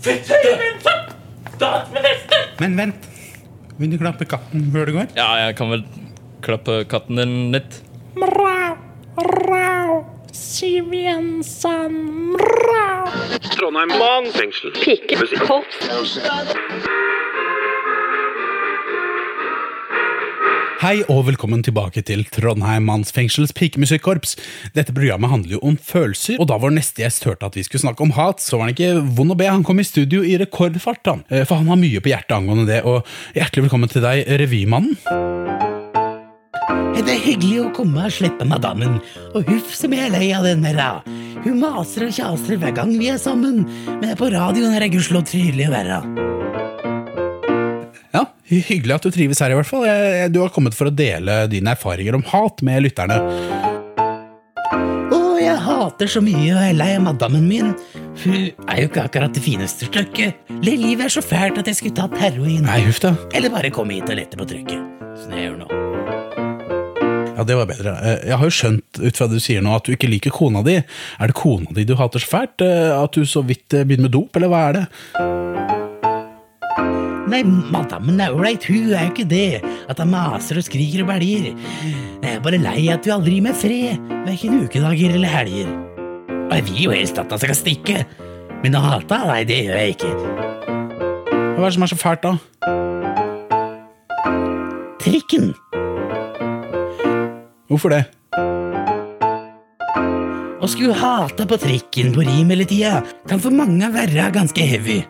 Syvensen! 0.02 1.08
Statsminister! 1.54 2.46
Men 2.60 2.78
vent. 2.80 3.08
Vil 3.80 3.94
du 3.94 3.98
klappe 4.02 4.26
katten 4.28 4.66
før 4.74 4.90
du 4.90 4.96
går? 4.98 5.12
Ja, 5.16 5.30
jeg 5.46 5.56
kan 5.58 5.70
vel 5.72 5.86
klappe 6.42 6.84
katten 6.90 7.16
din 7.16 7.52
litt. 7.54 7.80
Mrau, 8.18 8.76
rau, 9.48 10.04
Siv 10.32 10.92
Jensen, 10.94 11.92
mrau. 12.32 13.08
Trondheim 13.52 13.92
mannsfengsel. 14.00 14.72
Hei 20.82 20.96
og 21.06 21.28
velkommen 21.28 21.60
tilbake 21.62 22.02
til 22.02 22.24
Trondheim 22.34 22.88
mannsfengsels 22.88 23.52
pikemusikkorps. 23.54 24.34
Dette 24.74 24.90
programmet 24.96 25.30
handler 25.30 25.56
jo 25.56 25.60
om 25.68 25.76
følelser, 25.78 26.40
og 26.42 26.48
da 26.50 26.58
vår 26.58 26.74
neste 26.74 27.04
gjest 27.04 27.28
hørte 27.28 27.46
at 27.46 27.58
vi 27.58 27.62
skulle 27.62 27.84
snakke 27.84 28.02
om 28.02 28.16
hat, 28.16 28.42
så 28.42 28.58
var 28.58 28.66
han 28.66 28.74
ikke 28.74 29.04
vond 29.14 29.36
å 29.36 29.38
be. 29.38 29.46
Han 29.46 29.62
kom 29.68 29.78
i 29.78 29.86
studio 29.86 30.24
i 30.26 30.34
rekordfart, 30.42 31.04
han. 31.06 31.22
Eh, 31.30 31.46
For 31.46 31.62
han 31.62 31.70
har 31.70 31.78
mye 31.78 32.02
på 32.02 32.10
hjertet 32.10 32.34
angående 32.34 32.66
det. 32.66 32.82
Og 32.82 33.06
hjertelig 33.38 33.68
velkommen 33.68 33.94
til 33.94 34.02
deg, 34.02 34.26
revymannen. 34.42 34.98
Det 37.02 37.10
er 37.10 37.24
hyggelig 37.24 37.56
å 37.64 37.70
komme 37.74 38.06
og 38.06 38.12
slippe 38.14 38.46
madammen, 38.48 39.00
og 39.34 39.48
huff 39.50 39.72
som 39.76 39.92
jeg 39.92 40.06
er 40.06 40.12
lei 40.14 40.28
av 40.36 40.46
den 40.46 40.62
der. 40.64 41.02
Hun 41.42 41.58
maser 41.60 42.06
og 42.06 42.14
kjaser 42.14 42.60
hver 42.60 42.74
gang 42.76 42.92
vi 42.94 43.08
er 43.10 43.18
sammen, 43.20 43.64
men 43.88 44.14
på 44.18 44.28
radioen 44.32 44.76
er 44.76 44.84
det 44.84 44.92
gudskjelov 44.94 45.26
trivelig 45.28 45.66
å 45.66 45.72
være. 45.74 45.98
Ja, 48.14 48.26
Hyggelig 48.52 48.94
at 48.94 49.08
du 49.08 49.10
trives 49.14 49.40
her, 49.42 49.52
i 49.52 49.58
hvert 49.58 49.68
fall. 49.68 49.86
Du 50.32 50.40
har 50.44 50.52
kommet 50.54 50.76
for 50.78 50.90
å 50.90 50.94
dele 50.94 51.46
dine 51.50 51.74
erfaringer 51.74 52.18
om 52.18 52.24
hat 52.30 52.62
med 52.64 52.84
lytterne. 52.86 53.18
Å, 55.12 55.20
jeg 55.40 55.58
hater 55.66 56.12
så 56.12 56.22
mye 56.24 56.52
og 56.54 56.60
er 56.62 56.76
lei 56.76 56.90
av 56.98 57.06
madammen 57.08 57.48
min. 57.48 57.72
Hun 58.22 58.52
er 58.68 58.84
jo 58.84 58.90
ikke 58.90 59.08
akkurat 59.08 59.34
det 59.34 59.42
fineste 59.44 59.88
stykket. 59.88 60.52
Livet 60.62 61.08
er 61.08 61.16
så 61.16 61.24
fælt 61.24 61.58
at 61.60 61.72
jeg 61.72 61.80
skulle 61.80 61.98
tatt 61.98 62.16
heroin. 62.20 62.62
Nei, 62.68 62.82
huff 62.86 63.02
da. 63.02 63.16
Eller 63.34 63.52
bare 63.52 63.72
komme 63.74 63.98
hit 63.98 64.12
og 64.12 64.20
lette 64.20 64.38
på 64.38 64.48
trykket. 64.52 65.08
Sånn 65.24 65.34
jeg 65.36 65.50
gjør 65.50 65.64
nå. 65.64 65.91
Ja, 67.42 67.46
det 67.48 67.56
var 67.58 67.66
bedre. 67.66 67.92
Eh, 68.06 68.28
Jeg 68.28 68.36
har 68.38 68.46
jo 68.46 68.54
skjønt 68.54 68.98
ut 69.02 69.16
fra 69.18 69.26
det 69.26 69.40
du 69.40 69.42
sier 69.42 69.62
nå 69.66 69.72
at 69.74 69.82
du 69.88 69.96
ikke 69.96 70.06
liker 70.06 70.30
kona 70.30 70.60
di. 70.62 70.76
Er 71.18 71.26
det 71.26 71.34
kona 71.34 71.72
di 71.74 71.82
du 71.88 71.96
hater 71.98 72.22
så 72.22 72.28
fælt? 72.30 72.62
Eh, 72.62 72.92
At 72.94 73.10
du 73.18 73.24
så 73.26 73.42
vidt 73.42 73.74
eh, 73.74 73.82
begynner 73.82 74.06
med 74.06 74.12
dop, 74.14 74.36
eller 74.38 74.46
hva 74.52 74.60
er 74.68 74.72
det? 74.76 74.84
Nei, 77.32 77.40
madammen 77.42 78.20
er 78.20 78.30
ålreit, 78.36 78.62
hun 78.70 78.92
er 78.94 79.08
jo 79.08 79.10
ikke 79.10 79.26
det. 79.26 79.62
At 79.90 79.98
han 79.98 80.10
maser 80.12 80.60
og 80.60 80.66
skriker 80.68 81.02
og 81.02 81.08
belger. 81.10 81.50
Jeg 82.22 82.30
er 82.36 82.44
bare 82.44 82.60
lei 82.62 82.86
at 82.94 83.02
vi 83.08 83.14
aldri 83.14 83.34
gir 83.40 83.46
meg 83.48 83.58
fred, 83.58 83.98
verken 84.28 84.62
ukedager 84.62 85.16
eller 85.18 85.34
helger. 85.34 85.72
Og 86.46 86.54
jeg 86.60 86.66
vil 86.68 86.82
jo 86.84 86.94
helst 86.94 87.18
at 87.18 87.32
hun 87.32 87.42
skal 87.42 87.58
stikke, 87.58 88.04
men 88.62 88.78
å 88.78 88.84
hate 88.86 89.18
henne, 89.18 89.32
nei, 89.34 89.42
det 89.50 89.58
gjør 89.64 89.80
jeg 89.82 89.96
ikke. 89.96 90.14
Hva 91.58 91.58
er 91.58 91.66
det 91.66 91.74
som 91.74 91.86
er 91.88 91.90
så 91.90 91.98
fælt, 92.04 92.22
da? 92.22 92.36
Trikken. 95.02 95.50
Hvorfor 97.72 97.94
det? 97.94 98.02
Å 100.62 100.68
skulle 100.70 100.94
hate 100.94 101.46
på 101.48 101.56
trikken 101.58 102.12
på 102.14 102.22
rim 102.26 102.50
hele 102.52 102.66
tida 102.68 103.00
kan 103.30 103.40
for 103.42 103.54
mange 103.54 103.88
være 103.94 104.28
ganske 104.34 104.66
heavy. 104.68 105.00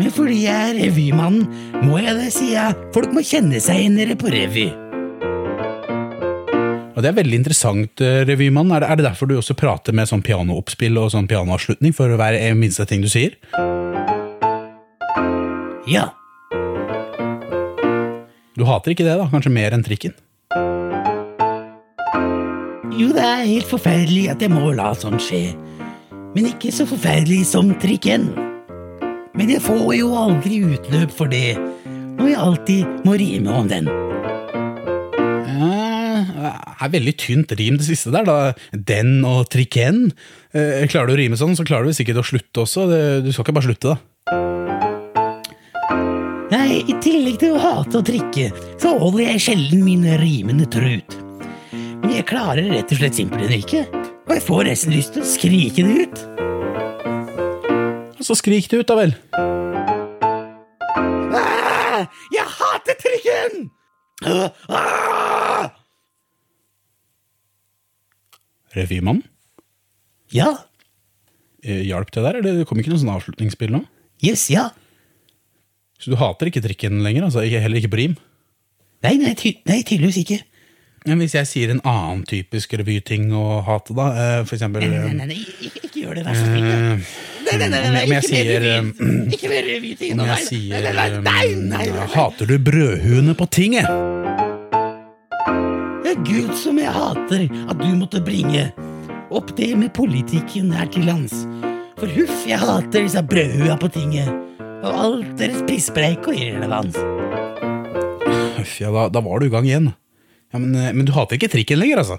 Men 0.00 0.08
fordi 0.14 0.46
jeg 0.46 0.70
er 0.70 0.78
revymannen, 0.78 1.44
må 1.84 1.98
jeg 2.00 2.16
det, 2.16 2.30
jeg. 2.54 2.86
Folk 2.94 3.12
må 3.12 3.20
kjenne 3.26 3.60
seg 3.60 3.82
igjen 3.82 4.16
på 4.16 4.32
revy. 4.32 4.70
Og 6.96 7.04
Det 7.04 7.10
er 7.10 7.16
veldig 7.16 7.36
interessant, 7.36 8.00
eh, 8.00 8.24
revymann. 8.28 8.72
Er 8.72 8.80
det, 8.80 8.88
er 8.90 8.96
det 8.96 9.06
derfor 9.06 9.28
du 9.28 9.36
også 9.36 9.56
prater 9.56 9.92
med 9.92 10.08
sånn 10.08 10.24
pianooppspill 10.24 10.98
og 11.00 11.12
sånn 11.12 11.28
pianoavslutning 11.28 11.94
for 11.96 12.12
hver 12.16 12.36
eh, 12.36 12.56
minste 12.56 12.84
ting 12.88 13.04
du 13.04 13.08
sier? 13.08 13.36
Ja. 15.88 16.10
Du 18.56 18.66
hater 18.68 18.92
ikke 18.92 19.04
det, 19.04 19.16
da? 19.20 19.28
Kanskje 19.32 19.52
mer 19.52 19.76
enn 19.76 19.84
trikken? 19.84 20.16
Jo, 23.00 23.08
det 23.16 23.22
er 23.24 23.46
helt 23.48 23.68
forferdelig 23.70 24.26
at 24.28 24.42
jeg 24.44 24.52
må 24.52 24.74
la 24.76 24.90
sånt 24.98 25.22
skje. 25.24 25.54
Men 26.34 26.50
ikke 26.50 26.72
så 26.74 26.84
forferdelig 26.84 27.46
som 27.48 27.70
trikken. 27.80 28.26
Men 29.38 29.48
jeg 29.54 29.62
får 29.64 29.94
jo 29.96 30.10
aldri 30.20 30.58
utløp 30.68 31.14
for 31.14 31.30
det, 31.32 31.56
når 32.18 32.28
jeg 32.28 32.40
alltid 32.44 33.06
må 33.06 33.14
rime 33.16 33.54
om 33.56 33.70
den. 33.70 33.88
Det 36.40 36.50
er 36.86 36.92
veldig 36.92 37.14
tynt 37.20 37.54
rim, 37.56 37.78
det 37.80 37.86
siste 37.88 38.12
der. 38.12 38.24
da. 38.28 38.52
Den 38.72 39.24
og 39.28 39.48
trikken. 39.52 40.10
Eh, 40.52 40.84
klarer 40.88 41.08
du 41.08 41.14
å 41.16 41.20
rime 41.20 41.40
sånn, 41.40 41.56
så 41.56 41.64
klarer 41.68 41.88
du 41.88 41.96
sikkert 41.96 42.20
å 42.20 42.26
slutte 42.26 42.64
også. 42.66 42.86
Du 43.24 43.32
skal 43.32 43.44
ikke 43.46 43.56
bare 43.56 43.68
slutte, 43.68 43.94
da. 43.94 43.96
Nei, 46.50 46.80
i 46.82 46.96
tillegg 47.00 47.40
til 47.40 47.56
å 47.56 47.62
hate 47.62 48.00
å 48.00 48.04
trikke, 48.04 48.50
så 48.80 48.96
holder 48.98 49.28
jeg 49.28 49.44
sjelden 49.48 49.84
mine 49.86 50.20
rimende 50.20 50.68
trut. 50.72 51.19
Men 52.00 52.12
jeg 52.16 52.26
klarer 52.28 52.66
rett 52.72 52.92
og 52.94 53.00
slett 53.00 53.16
simpelthen 53.18 53.60
ikke, 53.60 53.82
og 54.26 54.32
jeg 54.36 54.44
får 54.46 54.68
nesten 54.70 54.94
lyst 54.94 55.14
til 55.14 55.24
å 55.24 55.28
skrike 55.28 55.84
det 55.86 55.94
ut. 56.06 56.16
Så 58.24 58.36
skrik 58.38 58.68
det 58.70 58.82
ut, 58.82 58.88
da 58.90 58.96
vel. 58.98 59.12
Ah, 61.34 62.04
jeg 62.34 62.46
hater 62.56 62.98
trikken! 63.00 63.70
Ah! 64.70 65.70
Revymannen? 68.76 69.24
Ja. 70.30 70.50
Eh, 71.64 71.82
Hjalp 71.88 72.12
det 72.14 72.22
der, 72.22 72.38
eller 72.38 72.60
det 72.60 72.68
kom 72.68 72.78
ikke 72.80 72.92
noe 72.92 73.00
sånn 73.02 73.10
avslutningsspill 73.16 73.72
nå? 73.74 73.82
Yes, 74.22 74.46
ja. 74.52 74.68
Så 76.00 76.12
du 76.12 76.16
hater 76.20 76.48
ikke 76.48 76.62
trikken 76.64 77.00
lenger? 77.04 77.26
altså? 77.26 77.42
Heller 77.44 77.80
ikke 77.80 77.90
på 77.92 78.00
rim? 78.00 78.14
Nei, 79.04 79.16
nei, 79.20 79.32
ty 79.36 79.56
nei 79.68 79.80
tydeligvis 79.82 80.20
ikke. 80.22 80.38
Men 81.08 81.18
hvis 81.22 81.32
jeg 81.32 81.46
sier 81.48 81.70
en 81.72 81.80
annen 81.88 82.24
typisk 82.28 82.74
revyting 82.76 83.30
å 83.32 83.62
hate, 83.64 83.94
da? 83.96 84.08
eh, 84.12 84.44
For 84.44 84.56
eksempel 84.58 84.82
Nei, 84.84 84.90
nei, 84.92 84.98
eh, 85.08 85.12
nei, 85.16 85.26
nei 85.30 85.38
ikke, 85.40 85.80
ikke 85.88 86.02
gjør 86.02 86.18
det, 86.18 86.24
vær 86.26 86.36
så 86.36 86.44
snill. 86.44 86.66
eh, 86.68 87.04
Nei, 87.46 87.56
nei, 87.56 87.68
nei, 87.72 87.80
nei, 87.94 88.02
ikke 88.04 88.20
sier, 88.28 88.66
eh, 88.68 88.90
Ikke 89.34 89.48
mer 89.50 89.64
revyting 89.70 90.12
nå, 90.18 90.26
nei, 90.28 90.36
sier 90.44 90.84
nei, 90.84 90.92
nei, 90.92 91.08
nei, 91.16 91.22
nei, 91.24 91.46
nei, 91.72 91.86
eh. 92.04 92.12
Hater 92.14 92.50
du 92.52 92.58
brødhuene 92.68 93.34
på 93.38 93.46
tinget? 93.48 93.88
Er 96.10 96.20
Gud 96.26 96.52
som 96.58 96.78
jeg 96.80 96.92
hater 96.92 97.46
at 97.70 97.80
du 97.80 97.88
måtte 97.96 98.20
bringe 98.24 98.68
opp 99.30 99.52
det 99.56 99.70
med 99.78 99.92
politikken 99.96 100.72
her 100.74 100.88
til 100.90 101.04
lands. 101.08 101.32
For 102.00 102.10
huff, 102.12 102.44
jeg 102.48 102.58
hater 102.60 103.04
disse 103.06 103.22
brødhua 103.30 103.76
på 103.80 103.88
tinget. 103.94 104.28
Og 104.80 104.90
alt 105.04 105.32
deres 105.38 105.60
pisspreik 105.68 106.24
og 106.28 106.34
irrelevans. 106.36 106.96
Huff, 108.58 108.76
ja, 108.82 108.90
da, 108.94 109.08
da 109.12 109.22
var 109.24 109.40
du 109.40 109.46
i 109.48 109.52
gang 109.52 109.68
igjen. 109.68 109.90
Ja, 110.52 110.58
men, 110.58 110.74
eh, 110.74 110.92
men 110.92 111.06
du 111.06 111.12
hater 111.16 111.38
ikke 111.38 111.52
trikken 111.52 111.78
lenger, 111.80 112.02
altså? 112.02 112.18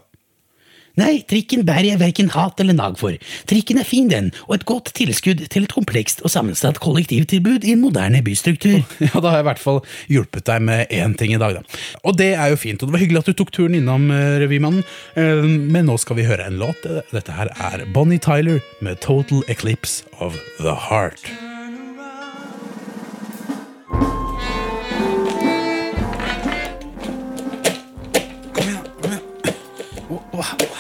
Nei, 0.99 1.21
trikken 1.23 1.61
bærer 1.63 1.85
jeg 1.93 1.99
verken 2.01 2.29
hat 2.33 2.59
eller 2.59 2.75
nag 2.75 2.97
for. 2.99 3.15
Trikken 3.47 3.77
er 3.79 3.87
fin, 3.87 4.09
den, 4.11 4.25
og 4.49 4.57
et 4.57 4.65
godt 4.67 4.89
tilskudd 4.97 5.45
til 5.53 5.63
et 5.63 5.71
komplekst 5.71 6.19
og 6.27 6.33
sammensatt 6.33 6.81
kollektivtilbud 6.83 7.63
i 7.63 7.71
en 7.77 7.83
moderne 7.85 8.19
bystruktur. 8.25 8.81
Ja, 8.99 9.21
da 9.23 9.29
har 9.31 9.37
jeg 9.39 9.45
i 9.45 9.49
hvert 9.51 9.63
fall 9.63 9.79
hjulpet 10.11 10.49
deg 10.49 10.65
med 10.67 10.91
én 10.91 11.15
ting 11.19 11.31
i 11.31 11.39
dag, 11.39 11.61
da. 11.61 11.79
Og 12.03 12.17
det 12.19 12.33
er 12.35 12.51
jo 12.51 12.59
fint, 12.59 12.83
og 12.83 12.91
det 12.91 12.97
var 12.97 13.03
hyggelig 13.05 13.21
at 13.23 13.31
du 13.31 13.39
tok 13.39 13.53
turen 13.55 13.77
innom, 13.79 14.09
eh, 14.11 14.35
Revymannen. 14.43 14.83
Eh, 15.15 15.47
Men 15.47 15.87
nå 15.87 15.95
skal 16.01 16.19
vi 16.19 16.27
høre 16.27 16.47
en 16.51 16.59
låt. 16.59 16.83
Dette 17.15 17.39
her 17.39 17.53
er 17.55 17.87
Bonnie 17.95 18.19
Tyler 18.19 18.59
med 18.81 18.99
Total 18.99 19.43
Eclipse 19.47 20.03
of 20.19 20.35
the 20.59 20.75
Heart. 20.89 21.50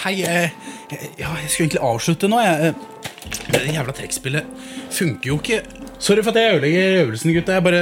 Hei, 0.01 0.15
eh, 0.25 0.49
ja, 1.19 1.29
jeg 1.37 1.49
skulle 1.49 1.67
egentlig 1.67 1.83
avslutte 1.85 2.29
nå. 2.31 2.39
Jeg. 2.41 2.71
eh, 2.71 2.73
Det 3.51 3.73
jævla 3.75 3.93
trekkspillet 3.93 4.45
funker 4.91 5.29
jo 5.29 5.37
ikke. 5.37 5.61
Sorry 6.01 6.23
for 6.23 6.31
at 6.33 6.41
jeg 6.41 6.55
ødelegger 6.57 7.03
øvelsen, 7.05 7.33
gutta. 7.35 7.53
Jeg 7.53 7.63
bare 7.63 7.81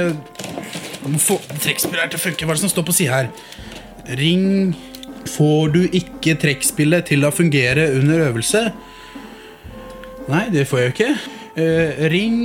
jeg 1.00 1.10
må 1.14 1.18
få 1.18 1.38
trekkspillet 1.62 2.02
her 2.02 2.10
til 2.12 2.20
å 2.20 2.24
funke. 2.26 2.44
Hva 2.44 2.52
er 2.52 2.58
det 2.58 2.64
som 2.66 2.72
står 2.74 2.84
på 2.90 2.92
sida 2.92 3.22
her? 3.22 3.30
Ring 4.20 4.74
Får 5.28 5.68
du 5.74 5.82
ikke 5.92 6.32
trekkspillet 6.40 7.04
til 7.10 7.26
å 7.28 7.30
fungere 7.32 7.90
under 7.98 8.22
øvelse? 8.30 8.62
Nei, 10.30 10.46
det 10.52 10.64
får 10.68 10.80
jeg 10.80 10.86
jo 10.88 10.94
ikke. 10.94 11.10
Eh, 11.60 12.00
ring 12.08 12.38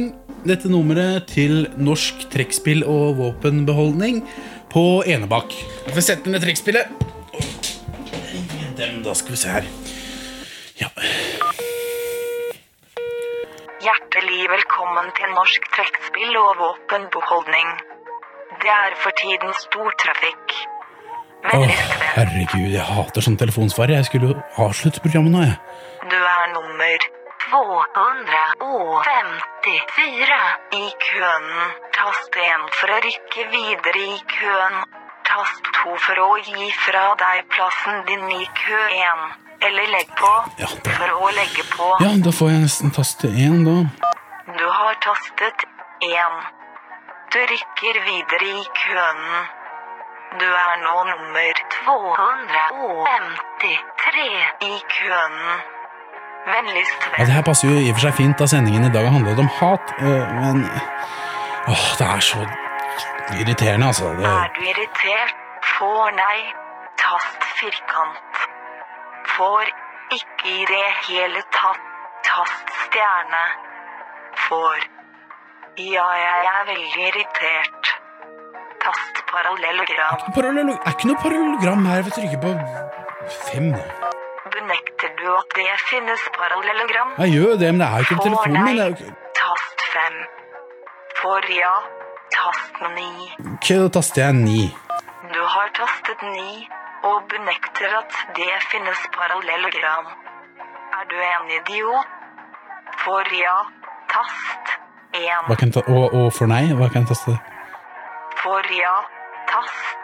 dette 0.45 0.67
nummeret 0.69 1.27
til 1.31 1.69
Norsk 1.77 2.27
trekkspill 2.33 2.83
og 2.83 3.15
våpenbeholdning 3.21 4.21
på 4.73 5.03
Enebakk. 5.07 5.55
Jeg 5.87 5.95
får 5.95 6.07
sette 6.09 6.31
ned 6.33 6.43
trekkspillet. 6.43 7.14
Dem, 8.77 9.03
da 9.03 9.13
skal 9.15 9.31
vi 9.31 9.37
se 9.39 9.49
her. 9.49 9.63
Ja. 10.81 10.87
Hjertelig 13.85 14.49
velkommen 14.51 15.11
til 15.15 15.29
Norsk 15.31 15.61
trekkspill 15.75 16.37
og 16.41 16.57
våpenbeholdning. 16.59 17.69
Det 18.63 18.71
er 18.73 18.93
for 19.03 19.11
tiden 19.21 19.51
stor 19.61 19.89
trafikk. 20.03 20.45
Åh, 21.53 21.71
herregud, 22.17 22.71
jeg 22.73 22.83
hater 22.89 23.21
sånn 23.23 23.37
telefonsvar. 23.39 23.87
Jeg 23.95 24.05
skulle 24.09 24.27
jo 24.33 24.37
avslutte 24.65 24.99
programmet 25.05 25.31
nå, 25.31 25.39
jeg. 25.45 25.55
Du 26.11 26.19
er 26.19 26.45
nummer 26.57 26.99
254 27.47 30.35
i 30.81 30.83
køen. 31.07 31.47
Tast 31.95 32.31
1 32.43 32.67
for 32.81 32.87
å 32.91 32.99
rykke 33.07 33.41
videre 33.55 34.03
i 34.03 34.19
køen. 34.35 34.75
Tast 35.35 35.67
2 35.83 35.91
for 35.99 36.15
å 36.23 36.29
gi 36.47 36.69
fra 36.79 37.11
deg 37.19 37.41
plassen 37.51 37.97
din 38.07 38.23
i 38.31 38.45
kø 38.55 38.77
1. 38.95 39.23
Eller 39.67 39.83
legg 39.91 40.07
på 40.15 40.29
for 40.85 41.09
å 41.11 41.27
legge 41.35 41.63
på. 41.73 41.87
Ja, 42.03 42.11
da 42.23 42.31
får 42.37 42.49
jeg 42.53 42.61
nesten 42.63 42.87
taste 42.95 43.27
én, 43.27 43.65
da. 43.67 43.73
Du 44.55 44.63
har 44.77 44.95
tastet 45.03 45.57
1. 46.07 46.39
Du 47.35 47.39
rykker 47.51 47.95
videre 48.07 48.47
i 48.47 48.63
køen. 48.79 49.21
Du 50.39 50.47
er 50.47 50.75
nå 50.87 50.95
nummer 51.11 51.53
253 51.83 54.71
i 54.71 54.73
køen. 54.95 55.35
Vennligst 56.47 56.99
Ja, 57.17 57.23
Det 57.25 57.33
her 57.41 57.43
passer 57.43 57.67
jo 57.67 57.75
i 57.81 57.89
og 57.89 57.95
for 57.97 58.03
seg 58.07 58.15
fint, 58.21 58.37
da 58.39 58.45
sendingen 58.47 58.85
i 58.87 58.93
dag 58.93 59.03
har 59.03 59.11
handlet 59.17 59.39
om 59.43 59.49
hat, 59.59 59.85
øh, 59.99 60.25
men 60.39 60.57
Åh, 61.67 61.85
det 61.99 62.07
er 62.07 62.19
så 62.21 62.37
irriterende, 63.41 63.85
altså. 63.91 64.05
Det, 64.19 64.25
Er 64.25 64.49
du 64.55 64.61
irritert? 64.71 65.35
Får 65.77 66.11
nei. 66.19 66.39
Tast 67.01 67.41
firkant. 67.59 68.43
Får 69.35 69.65
ikke 70.17 70.47
i 70.59 70.65
det 70.69 70.85
hele 71.07 71.41
tatt. 71.57 71.83
Tast 72.29 72.67
stjerne. 72.85 73.43
Får. 74.47 74.77
Ja, 75.77 76.05
jeg 76.25 76.45
er 76.55 76.63
veldig 76.71 77.03
irritert. 77.09 77.91
Tast 78.85 79.21
parallellogram. 79.31 80.21
Parallell, 80.35 80.69
er 80.75 80.93
ikke 80.93 81.09
noe 81.11 81.19
parallellogram 81.25 81.85
her. 81.91 82.01
Vi 82.07 82.11
trykker 82.17 82.41
på 82.45 82.53
fem. 83.49 83.71
Benekter 84.55 85.11
du 85.19 85.27
at 85.35 85.55
det 85.57 85.67
finnes 85.89 86.21
parallellogram? 86.37 87.09
Jeg 87.25 87.33
gjør 87.35 87.49
jo 87.53 87.57
det, 87.63 87.71
men 87.73 87.81
det 87.83 87.87
er 87.89 87.97
jo 87.97 88.05
ikke 88.07 88.15
på 88.15 88.23
Får 88.23 88.29
telefonen 88.29 88.63
min. 88.69 88.75
nei. 88.79 88.89
Det 89.01 89.07
er. 89.09 89.15
Tast 89.41 89.85
fem. 89.95 90.17
For 91.21 91.51
ja. 91.59 91.73
Tast 92.45 92.77
ni. 92.95 93.11
Ok, 93.53 93.67
da 93.81 93.89
taster 93.89 94.21
jeg 94.21 94.33
ni. 94.37 94.63
Du 95.33 95.41
har 95.53 95.67
tastet 95.73 96.21
ni 96.29 96.69
og 97.09 97.17
benekter 97.31 97.89
at 97.99 98.11
det 98.37 98.53
finnes 98.71 98.99
parallellogram. 99.15 100.05
Er 100.97 101.03
du 101.09 101.15
en 101.29 101.45
idiot? 101.57 102.05
For 103.01 103.23
ja. 103.33 103.57
Tast 104.13 104.65
én. 105.17 105.41
Hva 105.47 105.55
kan 105.57 105.69
ta... 105.73 105.79
og, 105.89 106.05
og 106.13 106.27
for 106.37 106.45
nei, 106.53 106.65
hva 106.77 106.85
kan 106.93 107.01
jeg 107.01 107.09
taste? 107.15 107.33
For 108.43 108.61
ja. 108.77 108.93
Tast 109.49 110.03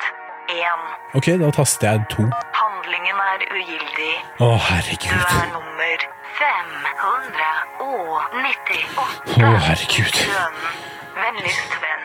én. 0.58 0.82
Ok, 1.14 1.26
da 1.44 1.48
taster 1.60 1.86
jeg 1.92 2.00
to. 2.16 2.24
Handlingen 2.64 3.18
er 3.28 3.40
ugyldig. 3.54 4.16
Å, 4.42 4.44
Du 5.06 5.14
er 5.14 5.46
nummer 5.54 5.98
598. 6.42 8.98
Å, 9.46 9.48
herregud. 9.68 10.16
Vennligst 11.22 11.74
venn. 11.86 12.01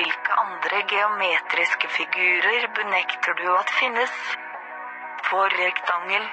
Hvilke 0.00 0.32
andre 0.40 0.78
geometriske 0.88 1.88
figurer 1.88 2.62
benekter 2.76 3.34
du 3.40 3.48
at 3.52 3.70
finnes? 3.80 4.14
For 5.26 5.56
rektangel, 5.60 6.24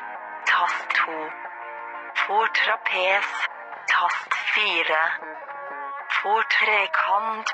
tast 0.51 0.95
2. 0.99 1.15
For 2.21 2.47
trapes, 2.59 3.33
tast 3.91 4.37
4. 4.53 5.01
For 6.19 6.47
trekant, 6.55 7.53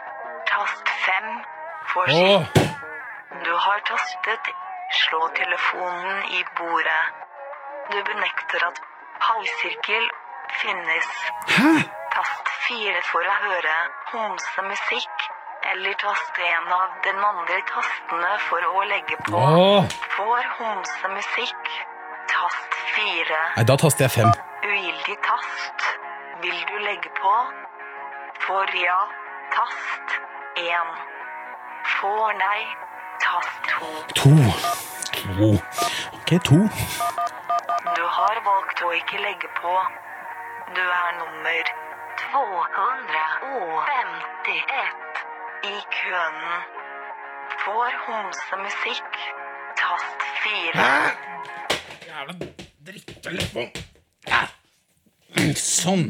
tast 0.52 0.94
5. 1.08 1.34
For 1.96 2.16
Åh. 2.20 2.46
Du 3.48 3.54
har 3.66 3.82
tastet 3.90 4.54
slå 5.02 5.28
telefonen 5.42 6.24
i 6.30 6.46
bordet. 6.62 7.04
Du 7.92 8.04
benekter 8.12 8.68
at 8.70 8.84
halvsirkel 9.32 10.10
finnes. 10.62 11.14
Hæ? 11.58 11.78
Tast 12.18 12.58
4 12.70 13.08
for 13.14 13.34
å 13.34 13.40
høre 13.48 13.80
homsemusikk. 14.12 15.33
Eller 15.72 15.94
tast 15.94 16.40
en 16.40 16.74
av 16.74 16.90
den 17.04 17.24
andre 17.24 17.62
tastene 17.72 18.40
for 18.50 18.66
å 18.68 18.84
legge 18.90 19.16
på. 19.28 19.38
Åh. 19.40 19.84
For 20.16 20.42
homsemusikk. 20.58 21.64
Tast 22.32 22.72
fire. 22.96 23.40
Nei, 23.56 23.66
da 23.70 23.76
taster 23.80 24.04
jeg 24.06 24.12
fem. 24.18 24.32
Ugyldig 24.68 25.18
tast. 25.28 25.80
Vil 26.44 26.60
du 26.70 26.76
legge 26.84 27.10
på? 27.20 27.34
For 28.46 28.66
ja. 28.76 29.02
Tast 29.56 30.08
én. 30.60 30.90
For 31.96 32.26
nei. 32.42 32.62
Tast 33.24 33.62
to. 33.72 33.88
To. 34.20 34.34
To. 35.22 35.48
Ok, 36.20 36.30
to. 36.50 36.60
Du 37.96 38.04
har 38.18 38.36
valgt 38.50 38.78
å 38.84 38.86
ikke 39.00 39.18
legge 39.24 39.48
på. 39.62 39.74
Du 40.76 40.84
er 40.84 41.12
nummer 41.22 41.64
251 42.28 45.03
i 45.64 45.76
køen. 45.96 46.40
Får 47.64 47.94
homsemusikk, 48.06 49.20
tast 49.80 50.26
4. 50.44 50.88
Jævla 52.08 52.36
dritttelefon. 52.88 53.70
Sånn. 55.60 56.04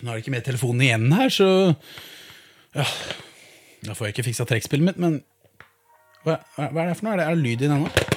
Nå 0.00 0.10
er 0.10 0.14
det 0.14 0.22
ikke 0.22 0.34
mer 0.36 0.46
telefonen 0.46 0.86
igjen 0.86 1.10
her, 1.12 1.34
så 1.34 1.48
ja. 2.76 2.86
Da 3.84 3.96
får 3.96 4.06
jeg 4.06 4.14
ikke 4.14 4.28
fiksa 4.30 4.46
trekkspillet 4.48 4.86
mitt, 4.86 5.02
men 5.02 5.18
hva, 6.24 6.38
hva 6.56 6.84
er 6.84 6.92
det 6.92 6.96
for 7.00 7.08
noe? 7.08 7.16
Er 7.16 7.22
det, 7.22 7.26
er 7.26 7.36
det 7.36 7.44
lyd 7.44 7.58
i 7.58 7.66
den 7.66 7.76
ennå? 7.80 8.09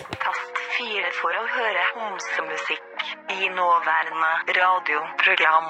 Tast 1.23 1.31
4 1.31 1.31
for 1.31 1.31
å 1.39 1.43
høre 1.55 1.83
homsemusikk 1.95 3.03
i 3.31 3.49
nåværende 3.55 4.31
radioprogram. 4.57 5.69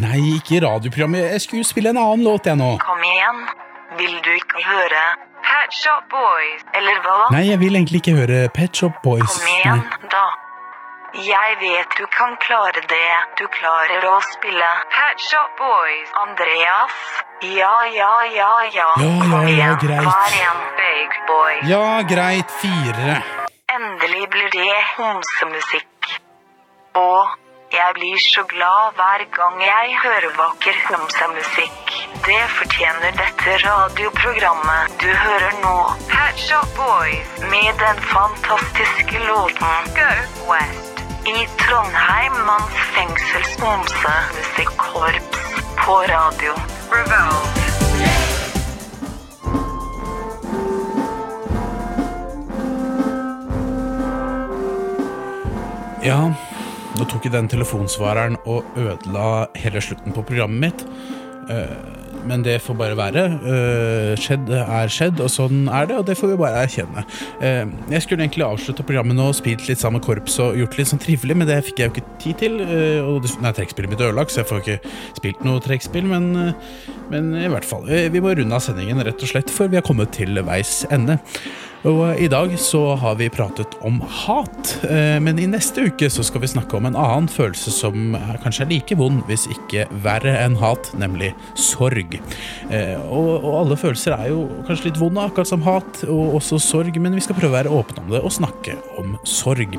Nei, 0.00 0.20
ikke 0.38 0.62
radioprogram. 0.64 1.14
Jeg 1.20 1.40
skulle 1.44 1.64
spille 1.64 1.92
en 1.92 2.00
annen 2.00 2.24
låt, 2.24 2.46
jeg 2.48 2.56
nå. 2.56 2.78
Kom 2.80 3.02
igjen. 3.04 3.42
Vil 3.98 4.16
du 4.24 4.30
ikke 4.34 4.62
høre 4.64 5.02
Pet 5.44 5.72
Shop 5.76 6.08
Boys? 6.10 6.64
Eller 6.74 7.02
hva? 7.04 7.18
Nei, 7.34 7.44
jeg 7.50 7.60
vil 7.60 7.76
egentlig 7.76 8.00
ikke 8.02 8.16
høre 8.16 8.48
Pet 8.56 8.74
Shop 8.80 8.96
Boys. 9.04 9.28
Kom 9.28 9.52
igjen, 9.52 9.84
Nei. 9.84 10.08
da. 10.10 10.24
Jeg 11.14 11.60
vet 11.60 11.92
du 12.00 12.06
kan 12.10 12.34
klare 12.42 12.80
det. 12.90 13.12
Du 13.38 13.46
klarer 13.60 14.02
å 14.10 14.16
spille 14.32 14.70
Pet 14.90 15.22
Shop 15.22 15.52
Boys. 15.60 16.10
Andreas? 16.24 16.96
Ja, 17.44 17.76
ja, 17.92 18.10
ja, 18.34 18.50
ja. 18.72 18.88
Ja, 18.98 19.12
ja, 19.12 19.30
Kom 19.30 19.30
ja, 19.30 19.44
igjen. 19.52 19.78
greit. 19.84 20.10
Hver 20.10 20.38
en 20.48 20.66
big 20.80 21.18
boy. 21.28 21.54
Ja, 21.70 21.86
greit. 22.08 22.50
Fire. 22.64 23.43
Endelig 23.74 24.30
blir 24.30 24.50
det 24.50 24.74
homsemusikk. 24.96 26.06
Og 26.94 27.24
jeg 27.72 27.94
blir 27.94 28.18
så 28.34 28.42
glad 28.52 28.92
hver 28.98 29.24
gang 29.36 29.56
jeg 29.62 29.96
hører 30.02 30.36
vakker 30.36 30.76
homsemusikk. 30.88 31.94
Det 32.26 32.42
fortjener 32.58 33.16
dette 33.22 33.56
radioprogrammet 33.64 34.94
du 35.02 35.10
hører 35.24 35.58
nå. 35.64 35.74
Hatshop 36.14 36.70
Boys 36.78 37.34
med 37.54 37.72
den 37.82 37.98
fantastiske 38.12 39.18
låten 39.26 39.90
Go 39.98 40.12
West. 40.52 41.04
I 41.34 41.36
Trondheim 41.64 42.40
manns 42.46 42.78
fengsels 42.94 43.52
homsemusikkorps 43.64 45.44
på 45.82 46.00
radio. 46.14 46.52
Revolt. 46.94 47.63
Ja, 56.04 56.18
nå 56.98 57.04
tok 57.08 57.24
jeg 57.24 57.32
den 57.32 57.48
telefonsvareren 57.48 58.36
og 58.44 58.66
ødela 58.76 59.46
hele 59.56 59.80
slutten 59.82 60.12
på 60.14 60.24
programmet 60.28 60.66
mitt. 60.68 60.88
Eh, 61.50 61.76
Men 62.24 62.40
det 62.40 62.62
får 62.64 62.76
bare 62.78 62.96
være. 62.96 63.22
Eh, 63.52 64.12
Skjedd 64.16 64.48
er 64.48 64.88
skjedd, 64.88 65.18
og 65.20 65.28
sånn 65.28 65.66
er 65.68 65.90
det, 65.90 65.96
og 65.98 66.06
det 66.08 66.14
får 66.16 66.30
vi 66.30 66.36
bare 66.40 66.62
erkjenne. 66.64 67.02
Eh, 67.44 67.66
Jeg 67.90 68.00
skulle 68.02 68.24
egentlig 68.24 68.46
avslutte 68.46 68.86
programmet 68.86 69.16
nå 69.16 69.26
spilt 69.36 69.66
litt 69.68 69.78
sammen 69.78 70.00
med 70.00 70.06
korps 70.06 70.38
og 70.40 70.56
gjort 70.56 70.78
litt 70.78 70.88
sånn 70.88 71.02
trivelig, 71.04 71.36
men 71.36 71.46
det 71.46 71.58
fikk 71.66 71.82
jeg 71.82 71.90
jo 71.90 71.92
ikke 71.92 72.18
tid 72.22 72.38
til. 72.38 72.54
Og 73.04 73.24
er 73.28 73.52
trekkspillet 73.52 73.90
mitt 73.90 74.00
ødelagt, 74.00 74.32
så 74.32 74.40
jeg 74.40 74.48
får 74.48 74.62
ikke 74.62 74.80
spilt 75.18 75.44
noe 75.44 75.60
trekkspill, 75.60 76.04
men, 76.08 76.54
men 77.10 77.34
i 77.36 77.48
hvert 77.48 77.64
fall. 77.68 77.84
Vi 77.84 78.20
må 78.24 78.32
runde 78.32 78.56
av 78.56 78.64
sendingen 78.64 79.04
rett 79.04 79.20
og 79.20 79.28
slett, 79.28 79.50
for 79.52 79.68
vi 79.68 79.76
har 79.76 79.84
kommet 79.84 80.12
til 80.16 80.32
veis 80.48 80.86
ende. 80.90 81.18
Og 81.84 82.16
i 82.16 82.30
dag 82.32 82.52
så 82.60 82.80
har 82.96 83.18
vi 83.18 83.26
pratet 83.28 83.74
om 83.84 83.98
hat, 84.00 84.70
eh, 84.88 85.18
men 85.20 85.36
i 85.36 85.44
neste 85.44 85.82
uke 85.90 86.08
så 86.08 86.24
skal 86.24 86.40
vi 86.40 86.48
snakke 86.48 86.78
om 86.78 86.88
en 86.88 86.96
annen 86.96 87.28
følelse 87.28 87.74
som 87.76 88.16
kanskje 88.40 88.64
er 88.64 88.70
like 88.70 88.96
vond, 88.96 89.20
hvis 89.28 89.44
ikke 89.52 89.84
verre 90.04 90.32
enn 90.40 90.56
hat, 90.62 90.88
nemlig 90.96 91.34
sorg. 91.60 92.16
Eh, 92.72 92.96
og 93.04 93.44
alle 93.60 93.76
følelser 93.76 94.16
er 94.16 94.32
jo 94.32 94.46
kanskje 94.64 94.88
litt 94.88 95.02
vonde, 95.02 95.20
akkurat 95.28 95.50
som 95.50 95.66
hat, 95.68 96.00
og 96.08 96.38
også 96.40 96.62
sorg, 96.64 96.96
men 96.96 97.18
vi 97.18 97.26
skal 97.26 97.36
prøve 97.36 97.52
å 97.52 97.58
være 97.58 97.76
åpne 97.76 98.06
om 98.06 98.16
det 98.16 98.24
og 98.24 98.32
snakke 98.32 98.78
om 98.96 99.18
sorg. 99.28 99.76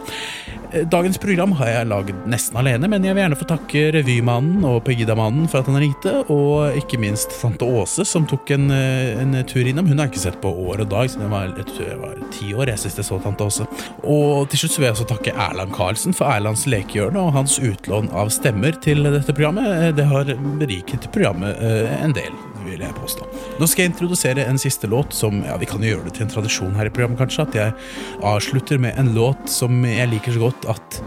Dagens 0.84 1.18
program 1.18 1.54
har 1.56 1.70
jeg 1.70 1.88
laget 1.88 2.26
nesten 2.28 2.58
alene, 2.60 2.90
men 2.92 3.04
jeg 3.06 3.16
vil 3.16 3.22
gjerne 3.24 3.38
få 3.40 3.46
takke 3.48 3.84
Revymannen 3.96 4.66
og 4.68 4.82
Pegida-mannen 4.84 5.46
for 5.48 5.62
at 5.62 5.70
han 5.72 5.80
ringte, 5.80 6.12
og 6.34 6.76
ikke 6.76 7.00
minst 7.00 7.32
tante 7.40 7.64
Åse, 7.64 8.04
som 8.08 8.26
tok 8.28 8.52
en, 8.52 8.66
eh, 8.76 9.16
en 9.22 9.38
tur 9.48 9.64
innom. 9.64 9.88
Hun 9.88 9.98
har 9.98 10.10
jeg 10.10 10.16
ikke 10.16 10.26
sett 10.26 10.42
på 10.42 10.52
år 10.52 10.84
og 10.84 10.90
dag, 10.92 11.08
siden 11.10 11.24
jeg 11.24 11.32
var, 11.32 11.54
jeg 11.56 11.68
tror 11.70 11.88
jeg 11.88 12.02
var 12.02 12.16
ti 12.36 12.54
år 12.54 12.72
jeg 12.74 12.82
sist 12.84 13.00
jeg 13.00 13.08
så 13.08 13.22
tante 13.24 13.48
Åse. 13.48 13.68
Og 14.04 14.50
til 14.52 14.60
slutt 14.66 14.78
vil 14.78 14.88
jeg 14.90 14.98
også 14.98 15.08
takke 15.14 15.36
Erland 15.48 15.72
Karlsen 15.72 16.14
for 16.14 16.28
Erlands 16.28 16.66
lekehjørne 16.68 17.24
og 17.24 17.34
hans 17.34 17.56
utlån 17.60 18.12
av 18.12 18.34
stemmer 18.36 18.76
til 18.82 19.04
dette 19.04 19.32
programmet. 19.32 19.72
Eh, 19.72 19.92
Det 19.96 20.06
har 20.12 20.26
beriket 20.60 21.08
programmet 21.14 21.56
eh, 21.62 22.04
en 22.04 22.12
del, 22.12 22.36
vil 22.68 22.84
jeg 22.86 22.98
påstå. 22.98 23.28
Nå 23.60 23.70
skal 23.70 23.86
jeg 23.86 23.94
introdusere 23.94 24.48
en 24.50 24.62
siste 24.62 24.90
låt 24.92 25.16
som 25.16 25.44
ja, 25.46 25.58
Vi 25.62 25.70
kan 25.70 25.84
jo 25.84 25.96
gjøre 25.96 26.10
det 26.10 26.18
til 26.18 26.28
en 26.28 26.34
tradisjon 26.34 26.76
her 26.78 26.90
i 26.90 26.94
programmet, 26.94 27.22
kanskje. 27.22 27.48
At 27.48 27.56
jeg 27.56 27.78
avslutter 28.26 28.82
med 28.82 29.00
en 29.00 29.14
låt 29.18 29.48
som 29.52 29.86
jeg 29.86 30.12
liker 30.12 30.36
så 30.36 30.48
godt 30.48 30.70
at 30.76 31.02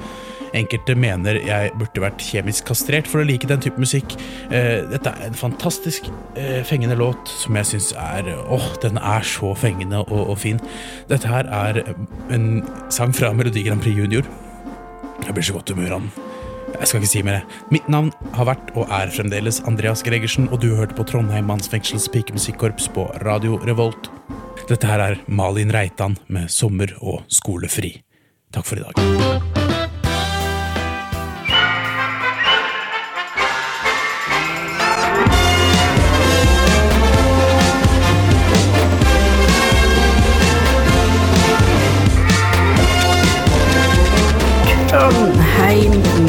Enkelte 0.56 0.94
mener 0.96 1.38
jeg 1.44 1.72
burde 1.76 2.02
vært 2.02 2.22
kjemisk 2.24 2.68
kastrert 2.70 3.08
for 3.10 3.22
å 3.22 3.26
like 3.28 3.48
den 3.50 3.60
type 3.60 3.80
musikk. 3.80 4.14
Eh, 4.48 4.84
dette 4.88 5.12
er 5.12 5.28
en 5.28 5.36
fantastisk 5.36 6.08
eh, 6.40 6.62
fengende 6.64 6.96
låt 6.98 7.28
som 7.42 7.58
jeg 7.58 7.68
syns 7.74 7.90
er 8.00 8.30
Åh, 8.38 8.70
den 8.84 9.00
er 9.00 9.26
så 9.28 9.52
fengende 9.58 10.00
og, 10.06 10.32
og 10.32 10.38
fin. 10.40 10.62
Dette 11.10 11.28
her 11.28 11.48
er 11.52 11.82
en 12.32 12.48
sang 12.94 13.12
fra 13.16 13.34
Melodi 13.36 13.66
Grand 13.66 13.84
Prix 13.84 13.98
Junior. 13.98 14.24
Jeg 15.26 15.36
blir 15.36 15.44
så 15.44 15.58
godt 15.58 15.74
humør 15.74 15.98
av 15.98 16.06
den. 16.06 16.27
Jeg 16.78 16.86
skal 16.86 17.02
ikke 17.02 17.10
si 17.10 17.22
mer. 17.26 17.46
Mitt 17.74 17.88
navn 17.90 18.12
har 18.38 18.46
vært 18.52 18.70
og 18.78 18.86
er 18.94 19.10
fremdeles 19.10 19.58
Andreas 19.66 20.04
Gregersen, 20.06 20.46
og 20.52 20.62
du 20.62 20.70
hørte 20.78 20.94
på 20.94 21.06
Trondheim 21.08 21.48
mannsfengsels 21.50 22.06
pikemusikkorps 22.14 22.86
på 22.94 23.08
Radio 23.26 23.58
Revolt. 23.66 24.12
Dette 24.68 24.86
her 24.86 25.02
er 25.02 25.20
Malin 25.26 25.74
Reitan 25.74 26.18
med 26.28 26.50
Sommer 26.52 26.94
og 27.00 27.24
skolefri. 27.32 27.96
Takk 28.54 28.68
for 28.68 28.78
i 28.78 28.86
dag. 28.86 28.94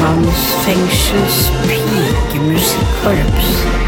mannsfengsels 0.00 1.50
pikemusikkorps. 1.68 3.79